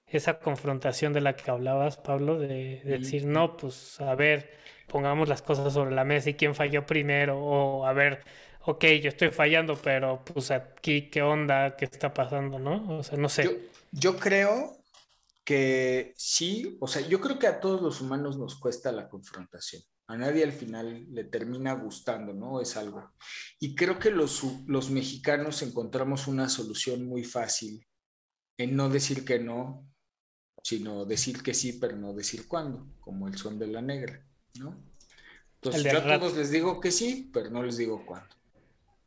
esa 0.06 0.38
confrontación 0.38 1.12
de 1.12 1.20
la 1.20 1.36
que 1.36 1.50
hablabas, 1.50 1.96
Pablo, 1.96 2.38
de, 2.38 2.80
decir, 2.84 3.26
no, 3.26 3.56
pues 3.56 4.00
a 4.00 4.14
ver, 4.14 4.50
pongamos 4.88 5.28
las 5.28 5.42
cosas 5.42 5.72
sobre 5.72 5.94
la 5.94 6.04
mesa 6.04 6.30
y 6.30 6.34
quién 6.34 6.54
falló 6.54 6.86
primero, 6.86 7.38
o 7.38 7.86
a 7.86 7.92
ver, 7.92 8.24
ok, 8.66 8.84
yo 9.02 9.08
estoy 9.08 9.30
fallando, 9.30 9.80
pero 9.80 10.24
pues 10.24 10.50
aquí, 10.50 11.08
¿qué 11.08 11.22
onda? 11.22 11.76
¿Qué 11.76 11.84
está 11.84 12.12
pasando? 12.12 12.58
¿No? 12.58 12.98
O 12.98 13.02
sea, 13.02 13.16
no 13.16 13.28
sé. 13.28 13.44
Yo, 13.44 13.52
yo 13.92 14.16
creo 14.16 14.82
que 15.44 16.12
sí, 16.16 16.76
o 16.80 16.88
sea, 16.88 17.06
yo 17.06 17.20
creo 17.20 17.38
que 17.38 17.46
a 17.46 17.60
todos 17.60 17.80
los 17.80 18.00
humanos 18.00 18.36
nos 18.36 18.58
cuesta 18.58 18.90
la 18.90 19.08
confrontación. 19.08 19.82
A 20.08 20.16
nadie 20.16 20.42
al 20.42 20.52
final 20.52 21.06
le 21.08 21.24
termina 21.24 21.72
gustando, 21.74 22.32
¿no? 22.32 22.60
Es 22.60 22.76
algo. 22.76 23.12
Y 23.60 23.74
creo 23.74 23.98
que 23.98 24.10
los, 24.10 24.42
los 24.66 24.90
mexicanos 24.90 25.62
encontramos 25.62 26.26
una 26.26 26.48
solución 26.48 27.06
muy 27.06 27.24
fácil 27.24 27.86
en 28.58 28.74
no 28.74 28.88
decir 28.88 29.24
que 29.24 29.38
no, 29.38 29.88
sino 30.62 31.04
decir 31.04 31.42
que 31.42 31.54
sí, 31.54 31.74
pero 31.74 31.96
no 31.96 32.12
decir 32.12 32.48
cuándo, 32.48 32.88
como 32.98 33.28
el 33.28 33.36
son 33.36 33.58
de 33.58 33.68
la 33.68 33.82
negra, 33.82 34.26
¿no? 34.58 34.76
Entonces 35.56 35.92
yo 35.92 35.98
a 35.98 36.18
todos 36.18 36.36
les 36.36 36.50
digo 36.50 36.80
que 36.80 36.90
sí, 36.90 37.30
pero 37.32 37.50
no 37.50 37.62
les 37.62 37.76
digo 37.76 38.04
cuándo. 38.04 38.34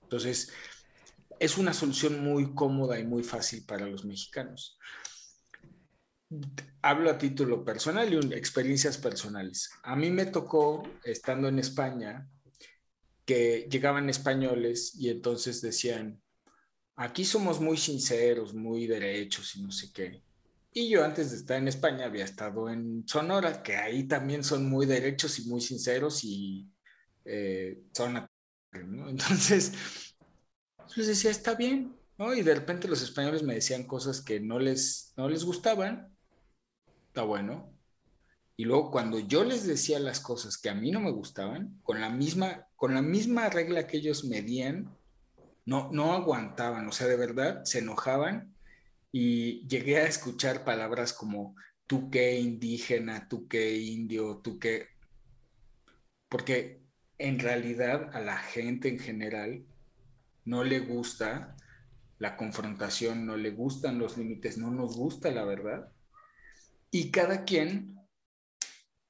Entonces, 0.10 0.51
es 1.39 1.58
una 1.58 1.74
solución 1.74 2.24
muy 2.24 2.54
cómoda 2.54 3.00
y 3.00 3.06
muy 3.06 3.24
fácil 3.24 3.63
para 3.66 3.86
los 3.86 4.06
mexicanos 4.06 4.78
hablo 6.82 7.10
a 7.10 7.18
título 7.18 7.63
personal 7.63 8.12
y 8.13 8.34
experiencias 8.34 8.98
personales. 8.98 9.70
A 9.84 9.96
mí 9.96 10.12
me 10.12 10.28
tocó, 10.28 10.84
estando 11.04 11.48
en 11.48 11.60
España, 11.60 12.28
que 13.25 13.68
llegaban 13.70 14.10
españoles 14.10 14.96
y 14.96 15.10
entonces 15.10 15.62
decían, 15.62 16.22
aquí 16.96 17.25
somos 17.25 17.60
muy 17.60 17.78
sinceros, 17.78 18.54
muy 18.54 18.88
derechos 18.88 19.56
y 19.56 19.62
no 19.62 19.72
sé 19.72 19.92
qué. 19.94 20.24
Y 20.72 20.89
yo 20.89 21.04
antes 21.04 21.32
de 21.32 21.38
estar 21.38 21.58
en 21.58 21.68
España 21.68 22.06
había 22.06 22.25
estado 22.25 22.70
en 22.70 23.08
Sonora, 23.08 23.63
que 23.63 23.75
ahí 23.75 24.08
también 24.08 24.44
son 24.44 24.70
muy 24.70 24.86
derechos 24.86 25.39
y 25.39 25.50
muy 25.50 25.62
sinceros 25.62 26.24
y 26.24 26.68
eh, 27.25 27.82
son... 27.92 28.28
Entonces, 28.74 29.74
yo 30.96 31.06
decía, 31.06 31.32
está 31.32 31.56
bien, 31.56 31.96
¿no? 32.18 32.34
Y 32.34 32.42
de 32.42 32.56
repente 32.56 32.88
los 32.88 33.02
españoles 33.02 33.44
me 33.44 33.56
decían 33.56 33.84
cosas 33.84 34.22
que 34.22 34.40
no 34.40 34.60
les, 34.60 35.14
no 35.18 35.30
les 35.30 35.44
gustaban 35.44 36.16
está 37.10 37.24
bueno. 37.24 37.74
Y 38.56 38.66
luego 38.66 38.92
cuando 38.92 39.20
yo 39.20 39.44
les 39.44 39.66
decía 39.66 40.00
las 40.00 40.20
cosas 40.20 40.58
que 40.58 40.70
a 40.70 40.76
mí 40.76 40.92
no 40.92 41.00
me 41.00 41.12
gustaban, 41.12 41.80
con 41.82 42.00
la 42.02 42.10
misma, 42.10 42.68
con 42.76 42.94
la 42.94 43.02
misma 43.02 43.50
regla 43.50 43.88
que 43.88 43.98
ellos 43.98 44.26
medían, 44.26 44.96
no, 45.66 45.90
no 45.92 46.14
aguantaban, 46.14 46.88
o 46.88 46.92
sea, 46.92 47.08
de 47.08 47.16
verdad 47.16 47.64
se 47.64 47.80
enojaban 47.80 48.54
y 49.12 49.68
llegué 49.68 49.98
a 49.98 50.08
escuchar 50.08 50.66
palabras 50.66 51.14
como 51.14 51.56
tú 51.88 52.12
qué 52.12 52.40
indígena, 52.40 53.28
tú 53.28 53.48
qué 53.48 53.78
indio, 53.78 54.38
tú 54.44 54.60
qué... 54.60 54.88
Porque 56.28 56.84
en 57.20 57.38
realidad 57.38 58.10
a 58.16 58.22
la 58.22 58.38
gente 58.38 58.88
en 58.88 58.98
general 58.98 59.66
no 60.46 60.64
le 60.64 60.80
gusta 60.80 61.56
la 62.18 62.36
confrontación, 62.38 63.26
no 63.26 63.38
le 63.38 63.52
gustan 63.52 64.00
los 64.00 64.18
límites, 64.18 64.58
no 64.58 64.72
nos 64.72 64.96
gusta 64.96 65.30
la 65.30 65.46
verdad. 65.46 65.92
Y 66.92 67.12
cada 67.12 67.44
quien, 67.44 68.00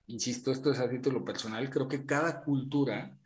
insisto, 0.07 0.51
esto 0.51 0.71
es 0.71 0.79
a 0.79 0.89
título 0.89 1.23
personal, 1.23 1.69
creo 1.69 1.87
que 1.87 2.05
cada 2.05 2.41
cultura 2.43 3.17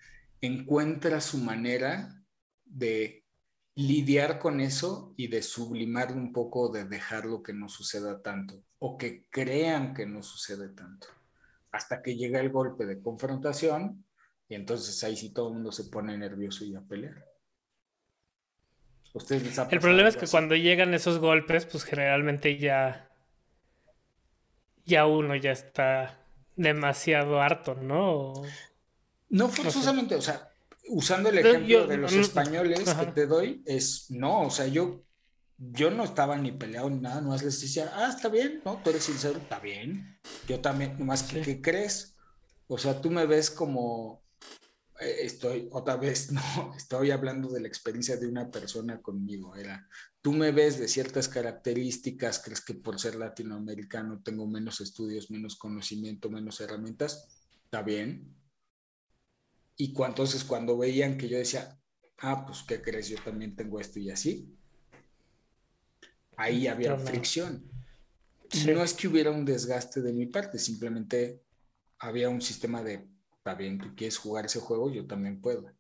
encuentra 0.42 1.22
su 1.22 1.38
manera 1.38 2.22
de 2.66 3.24
lidiar 3.76 4.40
con 4.40 4.60
eso 4.60 5.14
y 5.18 5.28
de 5.28 5.42
sublimar 5.42 6.12
un 6.12 6.34
poco, 6.34 6.70
de 6.70 6.86
dejarlo 6.86 7.42
que 7.42 7.54
no 7.54 7.70
suceda 7.70 8.22
tanto 8.22 8.62
o 8.80 8.98
que 8.98 9.28
crean 9.30 9.94
que 9.94 10.06
no 10.06 10.22
sucede 10.22 10.70
tanto, 10.70 11.08
hasta 11.72 12.02
que 12.02 12.16
llega 12.16 12.42
el 12.42 12.52
golpe 12.52 12.86
de 12.86 13.02
confrontación 13.02 14.04
y 14.48 14.56
entonces 14.56 15.04
ahí 15.04 15.16
sí 15.16 15.34
todo 15.34 15.50
el 15.50 15.56
mundo 15.56 15.72
se 15.72 15.86
pone 15.86 16.18
nervioso 16.18 16.66
y 16.66 16.76
a 16.76 16.82
pelear. 16.82 17.26
el 19.70 19.80
problema 19.80 20.10
es 20.10 20.18
que 20.18 20.28
cuando 20.28 20.56
llegan 20.56 20.94
esos 20.94 21.20
golpes, 21.20 21.66
pues 21.66 21.84
generalmente 21.84 22.58
ya 22.58 23.10
ya 24.86 25.06
uno 25.06 25.36
ya 25.36 25.52
está 25.52 26.20
demasiado 26.56 27.42
harto, 27.42 27.76
¿no? 27.76 28.34
No 29.30 29.50
forzosamente, 29.50 30.16
o 30.16 30.22
sea, 30.22 30.52
usando 30.90 31.30
el 31.30 31.40
ejemplo 31.40 31.88
de 31.88 31.98
los 31.98 32.14
españoles 32.14 32.94
que 32.94 33.06
te 33.08 33.26
doy, 33.26 33.64
es 33.66 34.12
no, 34.12 34.42
o 34.42 34.50
sea, 34.50 34.68
yo, 34.68 35.04
yo 35.58 35.90
no 35.90 36.04
estaba 36.04 36.38
ni 36.38 36.52
peleado 36.52 36.90
ni 36.90 37.00
nada, 37.00 37.22
nomás 37.22 37.44
les 37.44 37.60
decía, 37.60 37.92
ah, 37.96 38.10
está 38.10 38.28
bien, 38.28 38.62
¿no? 38.66 38.82
Tú 38.84 38.90
eres 38.90 39.04
sincero, 39.04 39.40
está 39.40 39.60
bien. 39.60 40.20
Yo 40.48 40.60
también, 40.60 40.98
nomás 41.00 41.24
que, 41.24 41.42
¿qué 41.42 41.62
crees? 41.62 42.16
O 42.68 42.78
sea, 42.78 43.02
tú 43.02 43.10
me 43.10 43.26
ves 43.26 43.50
como, 43.50 44.23
estoy, 45.00 45.68
otra 45.72 45.98
vez, 45.98 46.32
no, 46.32 46.74
estoy 46.76 47.12
hablando 47.12 47.50
de 47.50 47.62
la 47.62 47.68
experiencia 47.68 48.18
de 48.18 48.28
una 48.28 48.50
persona 48.50 49.02
conmigo, 49.02 49.56
era, 49.56 49.88
tú 50.22 50.34
me 50.34 50.52
ves 50.52 50.80
de 50.80 50.88
ciertas 50.88 51.28
características, 51.28 52.40
crees 52.40 52.62
que 52.62 52.76
por 52.76 53.00
ser 53.00 53.16
latinoamericano 53.16 54.22
tengo 54.24 54.48
menos 54.48 54.82
estudios, 54.82 55.32
menos 55.32 55.56
conocimiento, 55.58 56.30
menos 56.30 56.62
herramientas, 56.62 57.28
está 57.66 57.82
bien. 57.82 58.36
Y 59.76 59.94
entonces 60.04 60.44
cuando 60.44 60.78
veían 60.78 61.18
que 61.18 61.28
yo 61.28 61.38
decía, 61.38 61.80
ah, 62.20 62.46
pues 62.46 62.64
¿qué 62.64 62.82
crees? 62.82 63.10
Yo 63.10 63.18
también 63.24 63.56
tengo 63.56 63.80
esto 63.80 64.00
y 64.00 64.12
así, 64.12 64.56
ahí 66.38 66.68
había 66.68 66.98
fricción. 66.98 67.70
No 68.68 68.84
es 68.84 68.94
que 68.94 69.08
hubiera 69.08 69.32
un 69.32 69.46
desgaste 69.46 70.02
de 70.02 70.14
mi 70.14 70.28
parte, 70.28 70.60
simplemente 70.60 71.42
había 71.98 72.30
un 72.30 72.42
sistema 72.42 72.84
de, 72.84 73.08
está 73.44 73.56
bien, 73.56 73.78
tú 73.78 73.94
quieres 73.96 74.18
jugar 74.18 74.46
ese 74.46 74.60
juego, 74.60 74.92
yo 74.92 75.06
también 75.06 75.42
puedo. 75.42 75.72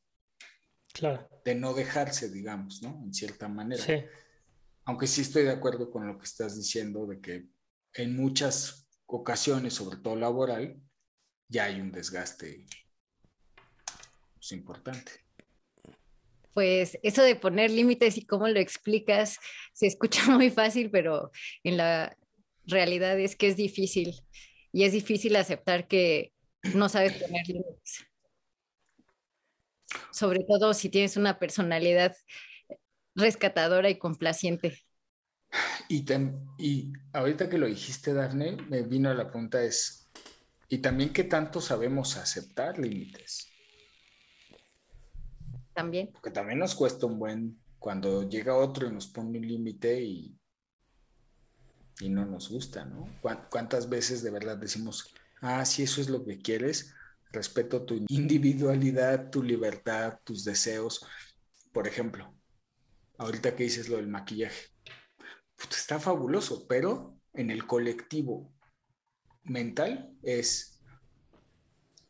Claro. 0.93 1.27
De 1.43 1.55
no 1.55 1.73
dejarse, 1.73 2.29
digamos, 2.29 2.81
¿no? 2.81 3.01
En 3.03 3.13
cierta 3.13 3.47
manera. 3.47 3.81
Sí 3.81 4.03
aunque 4.85 5.07
sí 5.07 5.21
estoy 5.21 5.43
de 5.43 5.51
acuerdo 5.51 5.89
con 5.89 6.07
lo 6.07 6.17
que 6.17 6.25
estás 6.25 6.55
diciendo 6.55 7.05
de 7.05 7.21
que 7.21 7.45
en 7.93 8.15
muchas 8.15 8.87
ocasiones, 9.05 9.73
sobre 9.73 9.97
todo 9.97 10.15
laboral, 10.15 10.81
ya 11.47 11.65
hay 11.65 11.79
un 11.79 11.91
desgaste 11.91 12.65
pues, 14.35 14.51
importante. 14.51 15.11
Pues 16.53 16.97
eso 17.01 17.23
de 17.23 17.35
poner 17.35 17.71
límites 17.71 18.17
y 18.17 18.25
cómo 18.25 18.47
lo 18.47 18.59
explicas 18.59 19.39
se 19.73 19.87
escucha 19.87 20.25
muy 20.37 20.49
fácil, 20.49 20.89
pero 20.91 21.31
en 21.63 21.77
la 21.77 22.17
realidad 22.65 23.19
es 23.19 23.35
que 23.35 23.47
es 23.47 23.57
difícil 23.57 24.13
y 24.71 24.83
es 24.83 24.91
difícil 24.91 25.35
aceptar 25.35 25.87
que 25.87 26.33
no 26.73 26.89
sabes 26.89 27.13
poner 27.21 27.47
límites. 27.47 28.05
Sobre 30.11 30.43
todo 30.43 30.73
si 30.73 30.89
tienes 30.89 31.17
una 31.17 31.37
personalidad 31.39 32.15
rescatadora 33.15 33.89
y 33.89 33.97
complaciente. 33.97 34.83
Y, 35.87 36.05
y 36.57 36.93
ahorita 37.11 37.49
que 37.49 37.57
lo 37.57 37.67
dijiste, 37.67 38.13
Daphne, 38.13 38.57
me 38.69 38.81
vino 38.81 39.09
a 39.09 39.13
la 39.13 39.29
pregunta 39.29 39.63
es, 39.63 40.09
¿y 40.69 40.79
también 40.79 41.13
qué 41.13 41.25
tanto 41.25 41.61
sabemos 41.61 42.17
aceptar 42.17 42.79
límites? 42.79 43.49
También. 45.73 46.11
Porque 46.11 46.31
también 46.31 46.59
nos 46.59 46.73
cuesta 46.73 47.05
un 47.05 47.19
buen, 47.19 47.59
cuando 47.77 48.27
llega 48.27 48.55
otro 48.55 48.87
y 48.87 48.91
nos 48.91 49.07
pone 49.07 49.37
un 49.37 49.47
límite 49.47 50.01
y, 50.01 50.35
y 51.99 52.09
no 52.09 52.25
nos 52.25 52.49
gusta, 52.49 52.85
¿no? 52.85 53.07
¿Cuántas 53.49 53.89
veces 53.89 54.23
de 54.23 54.31
verdad 54.31 54.57
decimos, 54.57 55.13
ah, 55.43 55.65
si 55.65 55.83
eso 55.83 56.01
es 56.01 56.09
lo 56.09 56.25
que 56.25 56.39
quieres, 56.39 56.93
respeto 57.31 57.83
tu 57.83 58.03
individualidad, 58.07 59.29
tu 59.29 59.43
libertad, 59.43 60.19
tus 60.23 60.43
deseos? 60.43 61.05
Por 61.71 61.87
ejemplo, 61.87 62.33
ahorita 63.17 63.55
que 63.55 63.63
dices 63.63 63.89
lo 63.89 63.97
del 63.97 64.07
maquillaje, 64.07 64.69
está 65.69 65.99
fabuloso, 65.99 66.65
pero 66.67 67.19
en 67.33 67.51
el 67.51 67.67
colectivo 67.67 68.53
mental 69.43 70.15
es, 70.23 70.81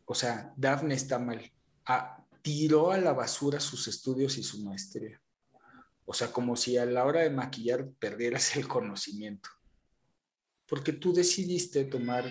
o 0.06 0.14
sea, 0.14 0.54
Daphne 0.56 0.96
está 0.96 1.20
mal, 1.20 1.52
ah, 1.86 2.24
tiró 2.42 2.92
a 2.92 2.98
la 2.98 3.14
basura 3.14 3.60
sus 3.60 3.88
estudios 3.88 4.38
y 4.38 4.44
su 4.44 4.64
maestría. 4.64 5.20
O 6.06 6.14
sea, 6.14 6.32
como 6.32 6.56
si 6.56 6.78
a 6.78 6.86
la 6.86 7.06
hora 7.06 7.22
de 7.22 7.30
maquillar 7.30 7.90
perdieras 7.98 8.56
el 8.58 8.68
conocimiento. 8.68 9.50
Porque 10.68 10.92
tú 10.92 11.14
decidiste 11.14 11.86
tomar, 11.86 12.26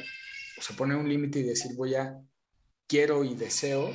o 0.59 0.62
sea, 0.62 0.76
poner 0.76 0.97
un 0.97 1.09
límite 1.09 1.40
y 1.40 1.44
decir, 1.44 1.75
voy 1.76 1.94
a, 1.94 2.21
quiero 2.87 3.25
y 3.25 3.35
deseo, 3.35 3.90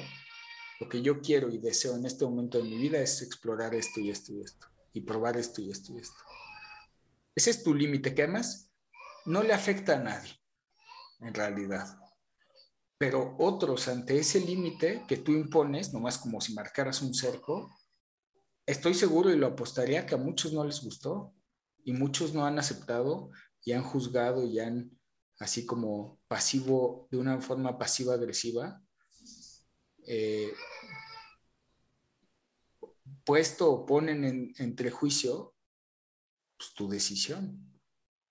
lo 0.79 0.89
que 0.89 1.01
yo 1.01 1.21
quiero 1.21 1.49
y 1.49 1.57
deseo 1.57 1.95
en 1.95 2.05
este 2.05 2.25
momento 2.25 2.57
de 2.57 2.65
mi 2.65 2.77
vida 2.77 2.99
es 2.99 3.21
explorar 3.21 3.73
esto 3.73 3.99
y 3.99 4.09
esto 4.09 4.33
y 4.33 4.41
esto, 4.41 4.67
y 4.93 5.01
probar 5.01 5.37
esto 5.37 5.61
y 5.61 5.71
esto 5.71 5.93
y 5.93 5.99
esto. 5.99 6.17
Ese 7.35 7.51
es 7.51 7.63
tu 7.63 7.73
límite, 7.73 8.15
que 8.15 8.23
además 8.23 8.71
no 9.25 9.43
le 9.43 9.53
afecta 9.53 9.97
a 9.97 10.03
nadie, 10.03 10.31
en 11.19 11.33
realidad. 11.33 11.99
Pero 12.97 13.35
otros 13.37 13.87
ante 13.87 14.17
ese 14.17 14.39
límite 14.39 15.03
que 15.07 15.17
tú 15.17 15.33
impones, 15.33 15.93
nomás 15.93 16.17
como 16.17 16.41
si 16.41 16.53
marcaras 16.53 17.01
un 17.01 17.13
cerco, 17.13 17.69
estoy 18.65 18.95
seguro 18.95 19.31
y 19.31 19.37
lo 19.37 19.47
apostaría 19.47 20.05
que 20.05 20.15
a 20.15 20.17
muchos 20.17 20.53
no 20.53 20.63
les 20.63 20.83
gustó 20.83 21.33
y 21.83 21.93
muchos 21.93 22.33
no 22.33 22.45
han 22.45 22.57
aceptado 22.57 23.29
y 23.63 23.73
han 23.73 23.83
juzgado 23.83 24.43
y 24.43 24.59
han 24.59 24.96
así 25.39 25.65
como 25.65 26.19
pasivo, 26.27 27.07
de 27.11 27.17
una 27.17 27.39
forma 27.41 27.77
pasiva-agresiva, 27.77 28.81
eh, 30.05 30.53
puesto 33.23 33.71
o 33.71 33.85
ponen 33.85 34.23
en, 34.23 34.53
entre 34.57 34.89
juicio 34.89 35.53
pues, 36.57 36.73
tu 36.73 36.87
decisión 36.87 37.79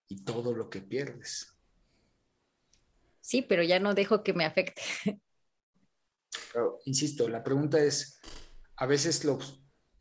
y 0.09 0.25
todo 0.25 0.55
lo 0.55 0.71
que 0.71 0.81
pierdes. 0.81 1.53
Sí, 3.21 3.43
pero 3.43 3.63
ya 3.63 3.81
no 3.81 3.95
dejo 3.95 4.23
que 4.23 4.33
me 4.33 4.45
afecte. 4.45 4.83
insisto, 6.85 7.29
la 7.29 7.43
pregunta 7.43 7.79
es, 7.83 8.21
a 8.77 8.87
veces 8.87 9.25
lo, 9.25 9.39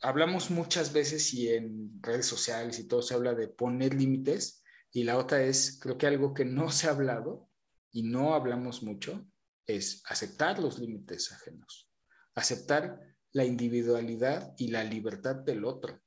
hablamos 0.02 0.52
muchas 0.52 0.94
veces 0.94 1.34
y 1.34 1.50
en 1.50 2.02
redes 2.02 2.28
sociales 2.28 2.80
y 2.80 2.88
todo 2.88 3.02
se 3.02 3.16
habla 3.16 3.34
de 3.34 3.48
poner 3.48 3.94
límites 3.94 4.64
y 4.96 5.04
la 5.04 5.18
otra 5.18 5.44
es, 5.44 5.78
creo 5.82 5.98
que 5.98 6.08
algo 6.08 6.34
que 6.34 6.46
no 6.46 6.72
se 6.72 6.88
ha 6.88 6.92
hablado 6.92 7.50
y 7.92 8.04
no 8.04 8.34
hablamos 8.34 8.82
mucho 8.82 9.28
es 9.68 10.02
aceptar 10.08 10.58
los 10.60 10.80
límites 10.80 11.34
ajenos, 11.34 11.92
aceptar 12.34 13.02
la 13.34 13.44
individualidad 13.44 14.54
y 14.58 14.70
la 14.70 14.86
libertad 14.86 15.36
del 15.36 15.66
otro, 15.66 16.00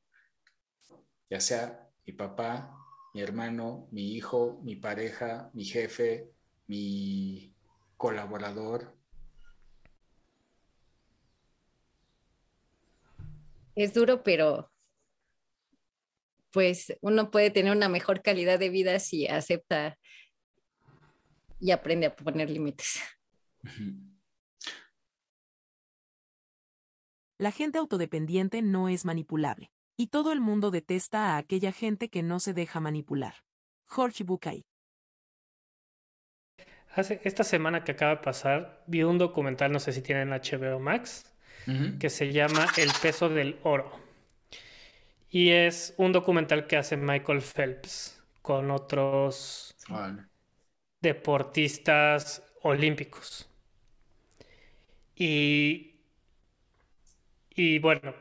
ya 1.28 1.38
sea 1.38 1.86
mi 2.06 2.14
papá, 2.14 2.74
mi 3.12 3.20
hermano, 3.20 3.88
mi 3.90 4.14
hijo, 4.14 4.58
mi 4.62 4.76
pareja, 4.76 5.50
mi 5.52 5.66
jefe, 5.66 6.32
mi 6.66 7.54
colaborador. 7.98 8.96
Es 13.74 13.92
duro, 13.92 14.22
pero 14.22 14.70
pues 16.50 16.96
uno 17.00 17.30
puede 17.30 17.50
tener 17.50 17.72
una 17.72 17.88
mejor 17.88 18.22
calidad 18.22 18.58
de 18.58 18.68
vida 18.68 18.98
si 18.98 19.26
acepta 19.26 19.98
y 21.60 21.70
aprende 21.70 22.06
a 22.06 22.16
poner 22.16 22.50
límites. 22.50 23.00
La 27.38 27.52
gente 27.52 27.78
autodependiente 27.78 28.62
no 28.62 28.88
es 28.88 29.04
manipulable, 29.04 29.70
y 29.96 30.08
todo 30.08 30.32
el 30.32 30.40
mundo 30.40 30.70
detesta 30.70 31.34
a 31.34 31.38
aquella 31.38 31.72
gente 31.72 32.08
que 32.08 32.22
no 32.22 32.40
se 32.40 32.52
deja 32.52 32.80
manipular. 32.80 33.34
Jorge 33.86 34.24
Bucay 34.24 34.64
esta 36.96 37.44
semana 37.44 37.84
que 37.84 37.92
acaba 37.92 38.16
de 38.16 38.22
pasar, 38.22 38.82
vi 38.86 39.02
un 39.02 39.18
documental, 39.18 39.70
no 39.72 39.78
sé 39.78 39.92
si 39.92 40.02
tienen 40.02 40.30
HBO 40.30 40.80
Max, 40.80 41.32
que 42.00 42.08
se 42.08 42.32
llama 42.32 42.66
El 42.76 42.90
peso 43.02 43.28
del 43.28 43.58
oro. 43.62 43.92
Y 45.30 45.50
es 45.50 45.94
un 45.98 46.12
documental 46.12 46.66
que 46.66 46.76
hace 46.76 46.96
Michael 46.96 47.40
Phelps 47.42 48.22
con 48.42 48.70
otros 48.70 49.74
deportistas 51.00 52.40
olímpicos. 52.62 53.48
Y, 55.16 55.98
y 57.50 57.78
bueno, 57.78 58.14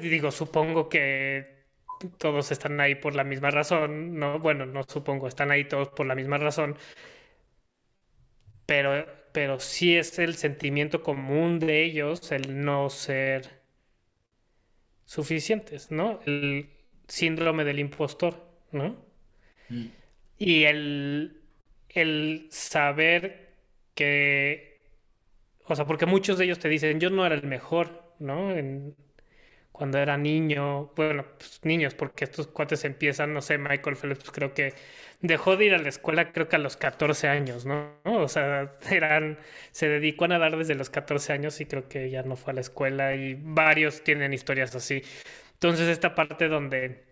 digo, 0.00 0.30
supongo 0.30 0.88
que 0.88 1.66
todos 2.18 2.52
están 2.52 2.80
ahí 2.80 2.94
por 2.96 3.14
la 3.14 3.24
misma 3.24 3.50
razón, 3.50 4.18
¿no? 4.18 4.38
Bueno, 4.38 4.66
no 4.66 4.82
supongo, 4.84 5.28
están 5.28 5.50
ahí 5.50 5.64
todos 5.66 5.88
por 5.90 6.06
la 6.06 6.14
misma 6.14 6.38
razón 6.38 6.76
pero, 8.66 9.06
pero 9.32 9.60
sí 9.60 9.96
es 9.96 10.18
el 10.18 10.34
sentimiento 10.36 11.02
común 11.02 11.58
de 11.58 11.84
ellos 11.84 12.32
el 12.32 12.64
no 12.64 12.90
ser 12.90 13.63
suficientes, 15.04 15.90
¿no? 15.90 16.20
El 16.26 16.68
síndrome 17.08 17.64
del 17.64 17.78
impostor, 17.78 18.46
¿no? 18.72 18.96
Mm. 19.68 19.86
Y 20.38 20.64
el, 20.64 21.40
el 21.90 22.48
saber 22.50 23.54
que, 23.94 24.80
o 25.64 25.74
sea, 25.76 25.86
porque 25.86 26.06
muchos 26.06 26.38
de 26.38 26.44
ellos 26.44 26.58
te 26.58 26.68
dicen, 26.68 27.00
yo 27.00 27.10
no 27.10 27.24
era 27.24 27.34
el 27.34 27.44
mejor, 27.44 28.14
¿no? 28.18 28.50
En, 28.50 28.96
cuando 29.74 29.98
era 29.98 30.16
niño, 30.16 30.92
bueno, 30.94 31.24
pues 31.36 31.58
niños, 31.64 31.94
porque 31.94 32.24
estos 32.24 32.46
cuates 32.46 32.84
empiezan, 32.84 33.34
no 33.34 33.42
sé, 33.42 33.58
Michael 33.58 33.96
Phelps 33.96 34.30
creo 34.30 34.54
que 34.54 34.72
dejó 35.20 35.56
de 35.56 35.64
ir 35.66 35.74
a 35.74 35.78
la 35.78 35.88
escuela 35.88 36.32
creo 36.32 36.48
que 36.48 36.54
a 36.54 36.60
los 36.60 36.76
14 36.76 37.26
años, 37.28 37.66
¿no? 37.66 37.90
O 38.04 38.28
sea, 38.28 38.70
eran, 38.90 39.36
se 39.72 39.88
dedicó 39.88 40.26
a 40.26 40.28
nadar 40.28 40.56
desde 40.56 40.76
los 40.76 40.90
14 40.90 41.32
años 41.32 41.60
y 41.60 41.66
creo 41.66 41.88
que 41.88 42.08
ya 42.08 42.22
no 42.22 42.36
fue 42.36 42.52
a 42.52 42.54
la 42.54 42.60
escuela 42.60 43.16
y 43.16 43.34
varios 43.34 44.04
tienen 44.04 44.32
historias 44.32 44.76
así. 44.76 45.02
Entonces 45.54 45.88
esta 45.88 46.14
parte 46.14 46.46
donde 46.48 47.04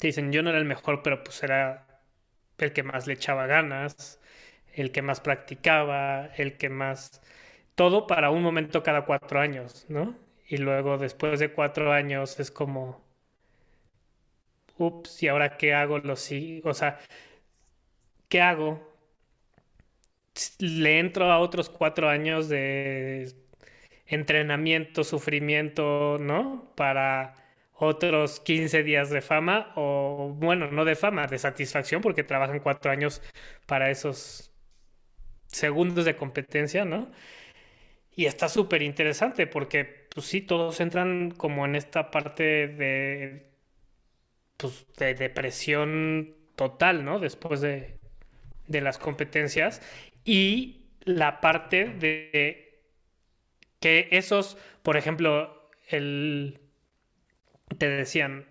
te 0.00 0.08
dicen, 0.08 0.32
yo 0.32 0.42
no 0.42 0.50
era 0.50 0.58
el 0.58 0.64
mejor, 0.64 1.02
pero 1.04 1.22
pues 1.22 1.42
era 1.44 2.02
el 2.58 2.72
que 2.72 2.82
más 2.82 3.06
le 3.06 3.14
echaba 3.14 3.46
ganas, 3.46 4.20
el 4.74 4.90
que 4.92 5.02
más 5.02 5.20
practicaba, 5.20 6.26
el 6.36 6.56
que 6.56 6.68
más... 6.70 7.22
Todo 7.76 8.06
para 8.08 8.30
un 8.30 8.42
momento 8.42 8.82
cada 8.82 9.04
cuatro 9.04 9.40
años, 9.40 9.86
¿no? 9.88 10.16
Y 10.48 10.56
luego 10.58 10.98
después 10.98 11.38
de 11.40 11.52
cuatro 11.52 11.92
años 11.92 12.40
es 12.40 12.50
como, 12.50 13.04
ups, 14.78 15.22
¿y 15.22 15.28
ahora 15.28 15.56
qué 15.56 15.74
hago? 15.74 15.98
Lo 15.98 16.16
sí, 16.16 16.60
o 16.64 16.74
sea, 16.74 16.98
¿qué 18.28 18.40
hago? 18.40 18.80
Le 20.58 20.98
entro 21.00 21.30
a 21.32 21.38
otros 21.40 21.68
cuatro 21.68 22.08
años 22.08 22.48
de 22.48 23.34
entrenamiento, 24.06 25.04
sufrimiento, 25.04 26.18
¿no? 26.20 26.72
Para 26.76 27.34
otros 27.74 28.40
15 28.40 28.82
días 28.82 29.10
de 29.10 29.20
fama 29.22 29.72
o, 29.76 30.34
bueno, 30.36 30.70
no 30.70 30.84
de 30.84 30.96
fama, 30.96 31.26
de 31.26 31.38
satisfacción, 31.38 32.02
porque 32.02 32.24
trabajan 32.24 32.60
cuatro 32.60 32.90
años 32.92 33.22
para 33.66 33.90
esos 33.90 34.52
segundos 35.48 36.04
de 36.04 36.16
competencia, 36.16 36.84
¿no? 36.84 37.10
Y 38.14 38.26
está 38.26 38.48
súper 38.48 38.82
interesante 38.82 39.46
porque 39.46 40.07
pues 40.18 40.26
sí, 40.30 40.40
todos 40.40 40.80
entran 40.80 41.30
como 41.30 41.64
en 41.64 41.76
esta 41.76 42.10
parte 42.10 42.66
de, 42.66 43.52
pues, 44.56 44.84
de 44.96 45.14
depresión 45.14 46.34
total, 46.56 47.04
¿no? 47.04 47.20
Después 47.20 47.60
de, 47.60 48.00
de 48.66 48.80
las 48.80 48.98
competencias. 48.98 49.80
Y 50.24 50.86
la 51.04 51.40
parte 51.40 51.84
de 51.84 52.80
que 53.78 54.08
esos, 54.10 54.58
por 54.82 54.96
ejemplo, 54.96 55.70
el, 55.88 56.58
te 57.78 57.88
decían, 57.88 58.46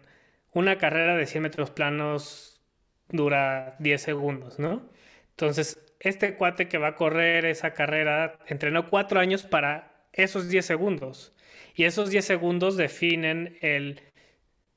una 0.53 0.77
carrera 0.77 1.17
de 1.17 1.25
100 1.25 1.43
metros 1.43 1.69
planos 1.71 2.63
dura 3.09 3.75
10 3.79 4.01
segundos, 4.01 4.57
¿no? 4.57 4.89
Entonces, 5.31 5.81
este 5.99 6.35
cuate 6.35 6.69
que 6.69 6.77
va 6.77 6.89
a 6.89 6.95
correr 6.95 7.43
esa 7.43 7.73
carrera 7.73 8.39
entrenó 8.47 8.89
cuatro 8.89 9.19
años 9.19 9.43
para 9.43 10.07
esos 10.13 10.47
10 10.47 10.65
segundos. 10.65 11.33
Y 11.77 11.83
esos 11.83 12.09
10 12.09 12.25
segundos 12.25 12.75
definen 12.75 13.55
el 13.61 14.01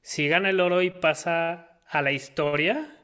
si 0.02 0.28
gana 0.28 0.50
el 0.50 0.60
oro 0.60 0.82
y 0.82 0.90
pasa 0.90 1.80
a 1.88 2.02
la 2.02 2.12
historia 2.12 2.94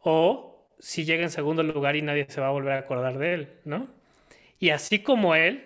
o 0.00 0.68
si 0.78 1.06
llega 1.06 1.22
en 1.22 1.30
segundo 1.30 1.62
lugar 1.62 1.96
y 1.96 2.02
nadie 2.02 2.26
se 2.28 2.42
va 2.42 2.48
a 2.48 2.50
volver 2.50 2.74
a 2.74 2.78
acordar 2.80 3.16
de 3.16 3.32
él, 3.32 3.48
¿no? 3.64 3.88
Y 4.60 4.70
así 4.70 4.98
como 4.98 5.34
él, 5.34 5.64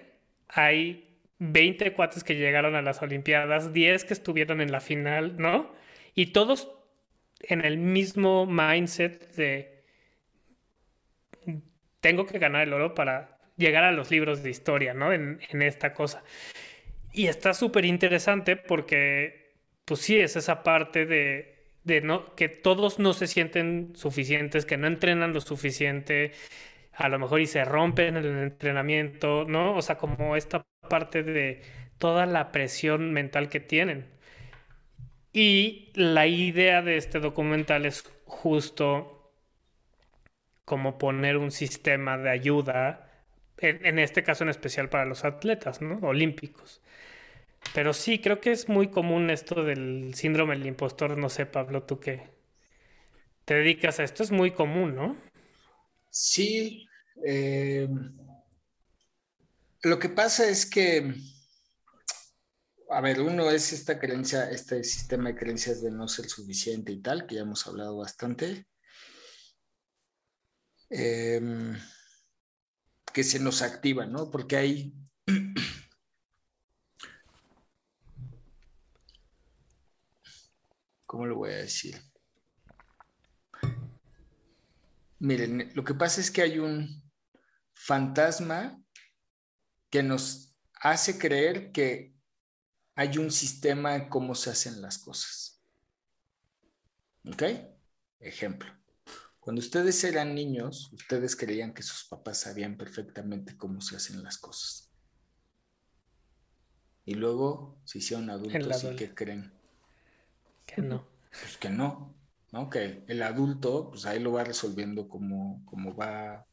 hay 0.48 1.18
20 1.40 1.92
cuates 1.94 2.22
que 2.22 2.36
llegaron 2.36 2.76
a 2.76 2.82
las 2.82 3.02
Olimpiadas, 3.02 3.72
10 3.72 4.04
que 4.04 4.14
estuvieron 4.14 4.60
en 4.60 4.70
la 4.70 4.80
final, 4.80 5.36
¿no? 5.36 5.72
Y 6.14 6.26
todos 6.26 6.70
en 7.40 7.64
el 7.64 7.76
mismo 7.76 8.46
mindset 8.46 9.34
de 9.34 9.82
tengo 12.00 12.24
que 12.24 12.38
ganar 12.38 12.68
el 12.68 12.72
oro 12.72 12.94
para 12.94 13.38
llegar 13.56 13.82
a 13.82 13.90
los 13.90 14.12
libros 14.12 14.44
de 14.44 14.50
historia, 14.50 14.94
¿no? 14.94 15.12
En, 15.12 15.40
en 15.50 15.62
esta 15.62 15.92
cosa. 15.92 16.22
Y 17.12 17.26
está 17.26 17.54
súper 17.54 17.84
interesante 17.84 18.56
porque, 18.56 19.54
pues 19.84 20.00
sí, 20.00 20.18
es 20.18 20.36
esa 20.36 20.62
parte 20.62 21.06
de, 21.06 21.66
de 21.84 22.00
no, 22.00 22.34
que 22.34 22.48
todos 22.48 22.98
no 22.98 23.12
se 23.12 23.26
sienten 23.26 23.92
suficientes, 23.94 24.64
que 24.64 24.76
no 24.76 24.86
entrenan 24.86 25.32
lo 25.32 25.40
suficiente, 25.40 26.32
a 26.92 27.08
lo 27.08 27.18
mejor 27.18 27.40
y 27.40 27.46
se 27.46 27.64
rompen 27.64 28.16
en 28.16 28.24
el 28.24 28.38
entrenamiento, 28.44 29.44
¿no? 29.46 29.76
O 29.76 29.82
sea, 29.82 29.96
como 29.98 30.36
esta 30.36 30.64
parte 30.88 31.22
de 31.22 31.62
toda 31.98 32.26
la 32.26 32.52
presión 32.52 33.12
mental 33.12 33.48
que 33.48 33.60
tienen. 33.60 34.06
Y 35.32 35.90
la 35.94 36.26
idea 36.26 36.82
de 36.82 36.96
este 36.96 37.20
documental 37.20 37.86
es 37.86 38.04
justo 38.26 39.32
como 40.64 40.98
poner 40.98 41.36
un 41.38 41.50
sistema 41.50 42.18
de 42.18 42.30
ayuda, 42.30 43.10
en, 43.58 43.98
este 43.98 44.22
caso 44.22 44.44
en 44.44 44.50
especial 44.50 44.88
para 44.88 45.04
los 45.06 45.24
atletas, 45.24 45.80
¿no? 45.80 45.98
Olímpicos. 46.02 46.82
Pero 47.74 47.92
sí, 47.92 48.20
creo 48.20 48.40
que 48.40 48.52
es 48.52 48.68
muy 48.68 48.90
común 48.90 49.30
esto 49.30 49.64
del 49.64 50.14
síndrome 50.14 50.56
del 50.56 50.66
impostor. 50.66 51.16
No 51.16 51.28
sé, 51.28 51.46
Pablo, 51.46 51.84
tú 51.84 52.00
que 52.00 52.30
te 53.44 53.54
dedicas 53.54 53.98
a 53.98 54.04
esto, 54.04 54.22
es 54.22 54.30
muy 54.30 54.52
común, 54.52 54.94
¿no? 54.94 55.16
Sí. 56.10 56.86
Eh, 57.26 57.88
lo 59.82 59.98
que 59.98 60.08
pasa 60.08 60.48
es 60.48 60.66
que 60.66 61.14
a 62.92 63.00
ver, 63.00 63.20
uno 63.20 63.50
es 63.50 63.72
esta 63.72 63.98
creencia, 63.98 64.50
este 64.50 64.84
sistema 64.84 65.30
de 65.30 65.36
creencias 65.36 65.80
de 65.80 65.90
no 65.90 66.08
ser 66.08 66.26
suficiente 66.26 66.92
y 66.92 67.00
tal, 67.00 67.26
que 67.26 67.36
ya 67.36 67.40
hemos 67.40 67.66
hablado 67.66 67.96
bastante. 67.96 68.66
Em, 70.90 71.74
que 73.14 73.24
se 73.24 73.38
nos 73.38 73.62
activa, 73.62 74.06
¿no? 74.06 74.30
Porque 74.30 74.56
hay... 74.56 74.94
¿Cómo 81.12 81.26
lo 81.26 81.36
voy 81.36 81.50
a 81.50 81.56
decir? 81.56 82.00
Miren, 85.18 85.70
lo 85.74 85.84
que 85.84 85.92
pasa 85.92 86.22
es 86.22 86.30
que 86.30 86.40
hay 86.40 86.58
un 86.58 87.02
fantasma 87.74 88.82
que 89.90 90.02
nos 90.02 90.56
hace 90.72 91.18
creer 91.18 91.70
que 91.70 92.16
hay 92.94 93.18
un 93.18 93.30
sistema 93.30 93.92
de 93.92 94.08
cómo 94.08 94.34
se 94.34 94.48
hacen 94.48 94.80
las 94.80 94.96
cosas. 94.96 95.62
¿Ok? 97.26 97.42
Ejemplo. 98.18 98.72
Cuando 99.38 99.60
ustedes 99.60 100.02
eran 100.04 100.34
niños, 100.34 100.90
ustedes 100.94 101.36
creían 101.36 101.74
que 101.74 101.82
sus 101.82 102.04
papás 102.04 102.38
sabían 102.38 102.78
perfectamente 102.78 103.58
cómo 103.58 103.82
se 103.82 103.96
hacen 103.96 104.22
las 104.22 104.38
cosas. 104.38 104.90
Y 107.04 107.16
luego 107.16 107.82
se 107.84 107.98
hicieron 107.98 108.30
adultos 108.30 108.84
y 108.84 108.96
que 108.96 109.14
creen. 109.14 109.61
Que 110.74 110.82
no. 110.82 111.06
Pues 111.30 111.56
que 111.58 111.70
no. 111.70 112.14
¿no? 112.52 112.68
Que 112.70 113.04
el 113.08 113.22
adulto, 113.22 113.90
pues 113.90 114.06
ahí 114.06 114.20
lo 114.20 114.32
va 114.32 114.44
resolviendo 114.44 115.08
como, 115.08 115.64
como 115.64 115.96
va 115.96 116.46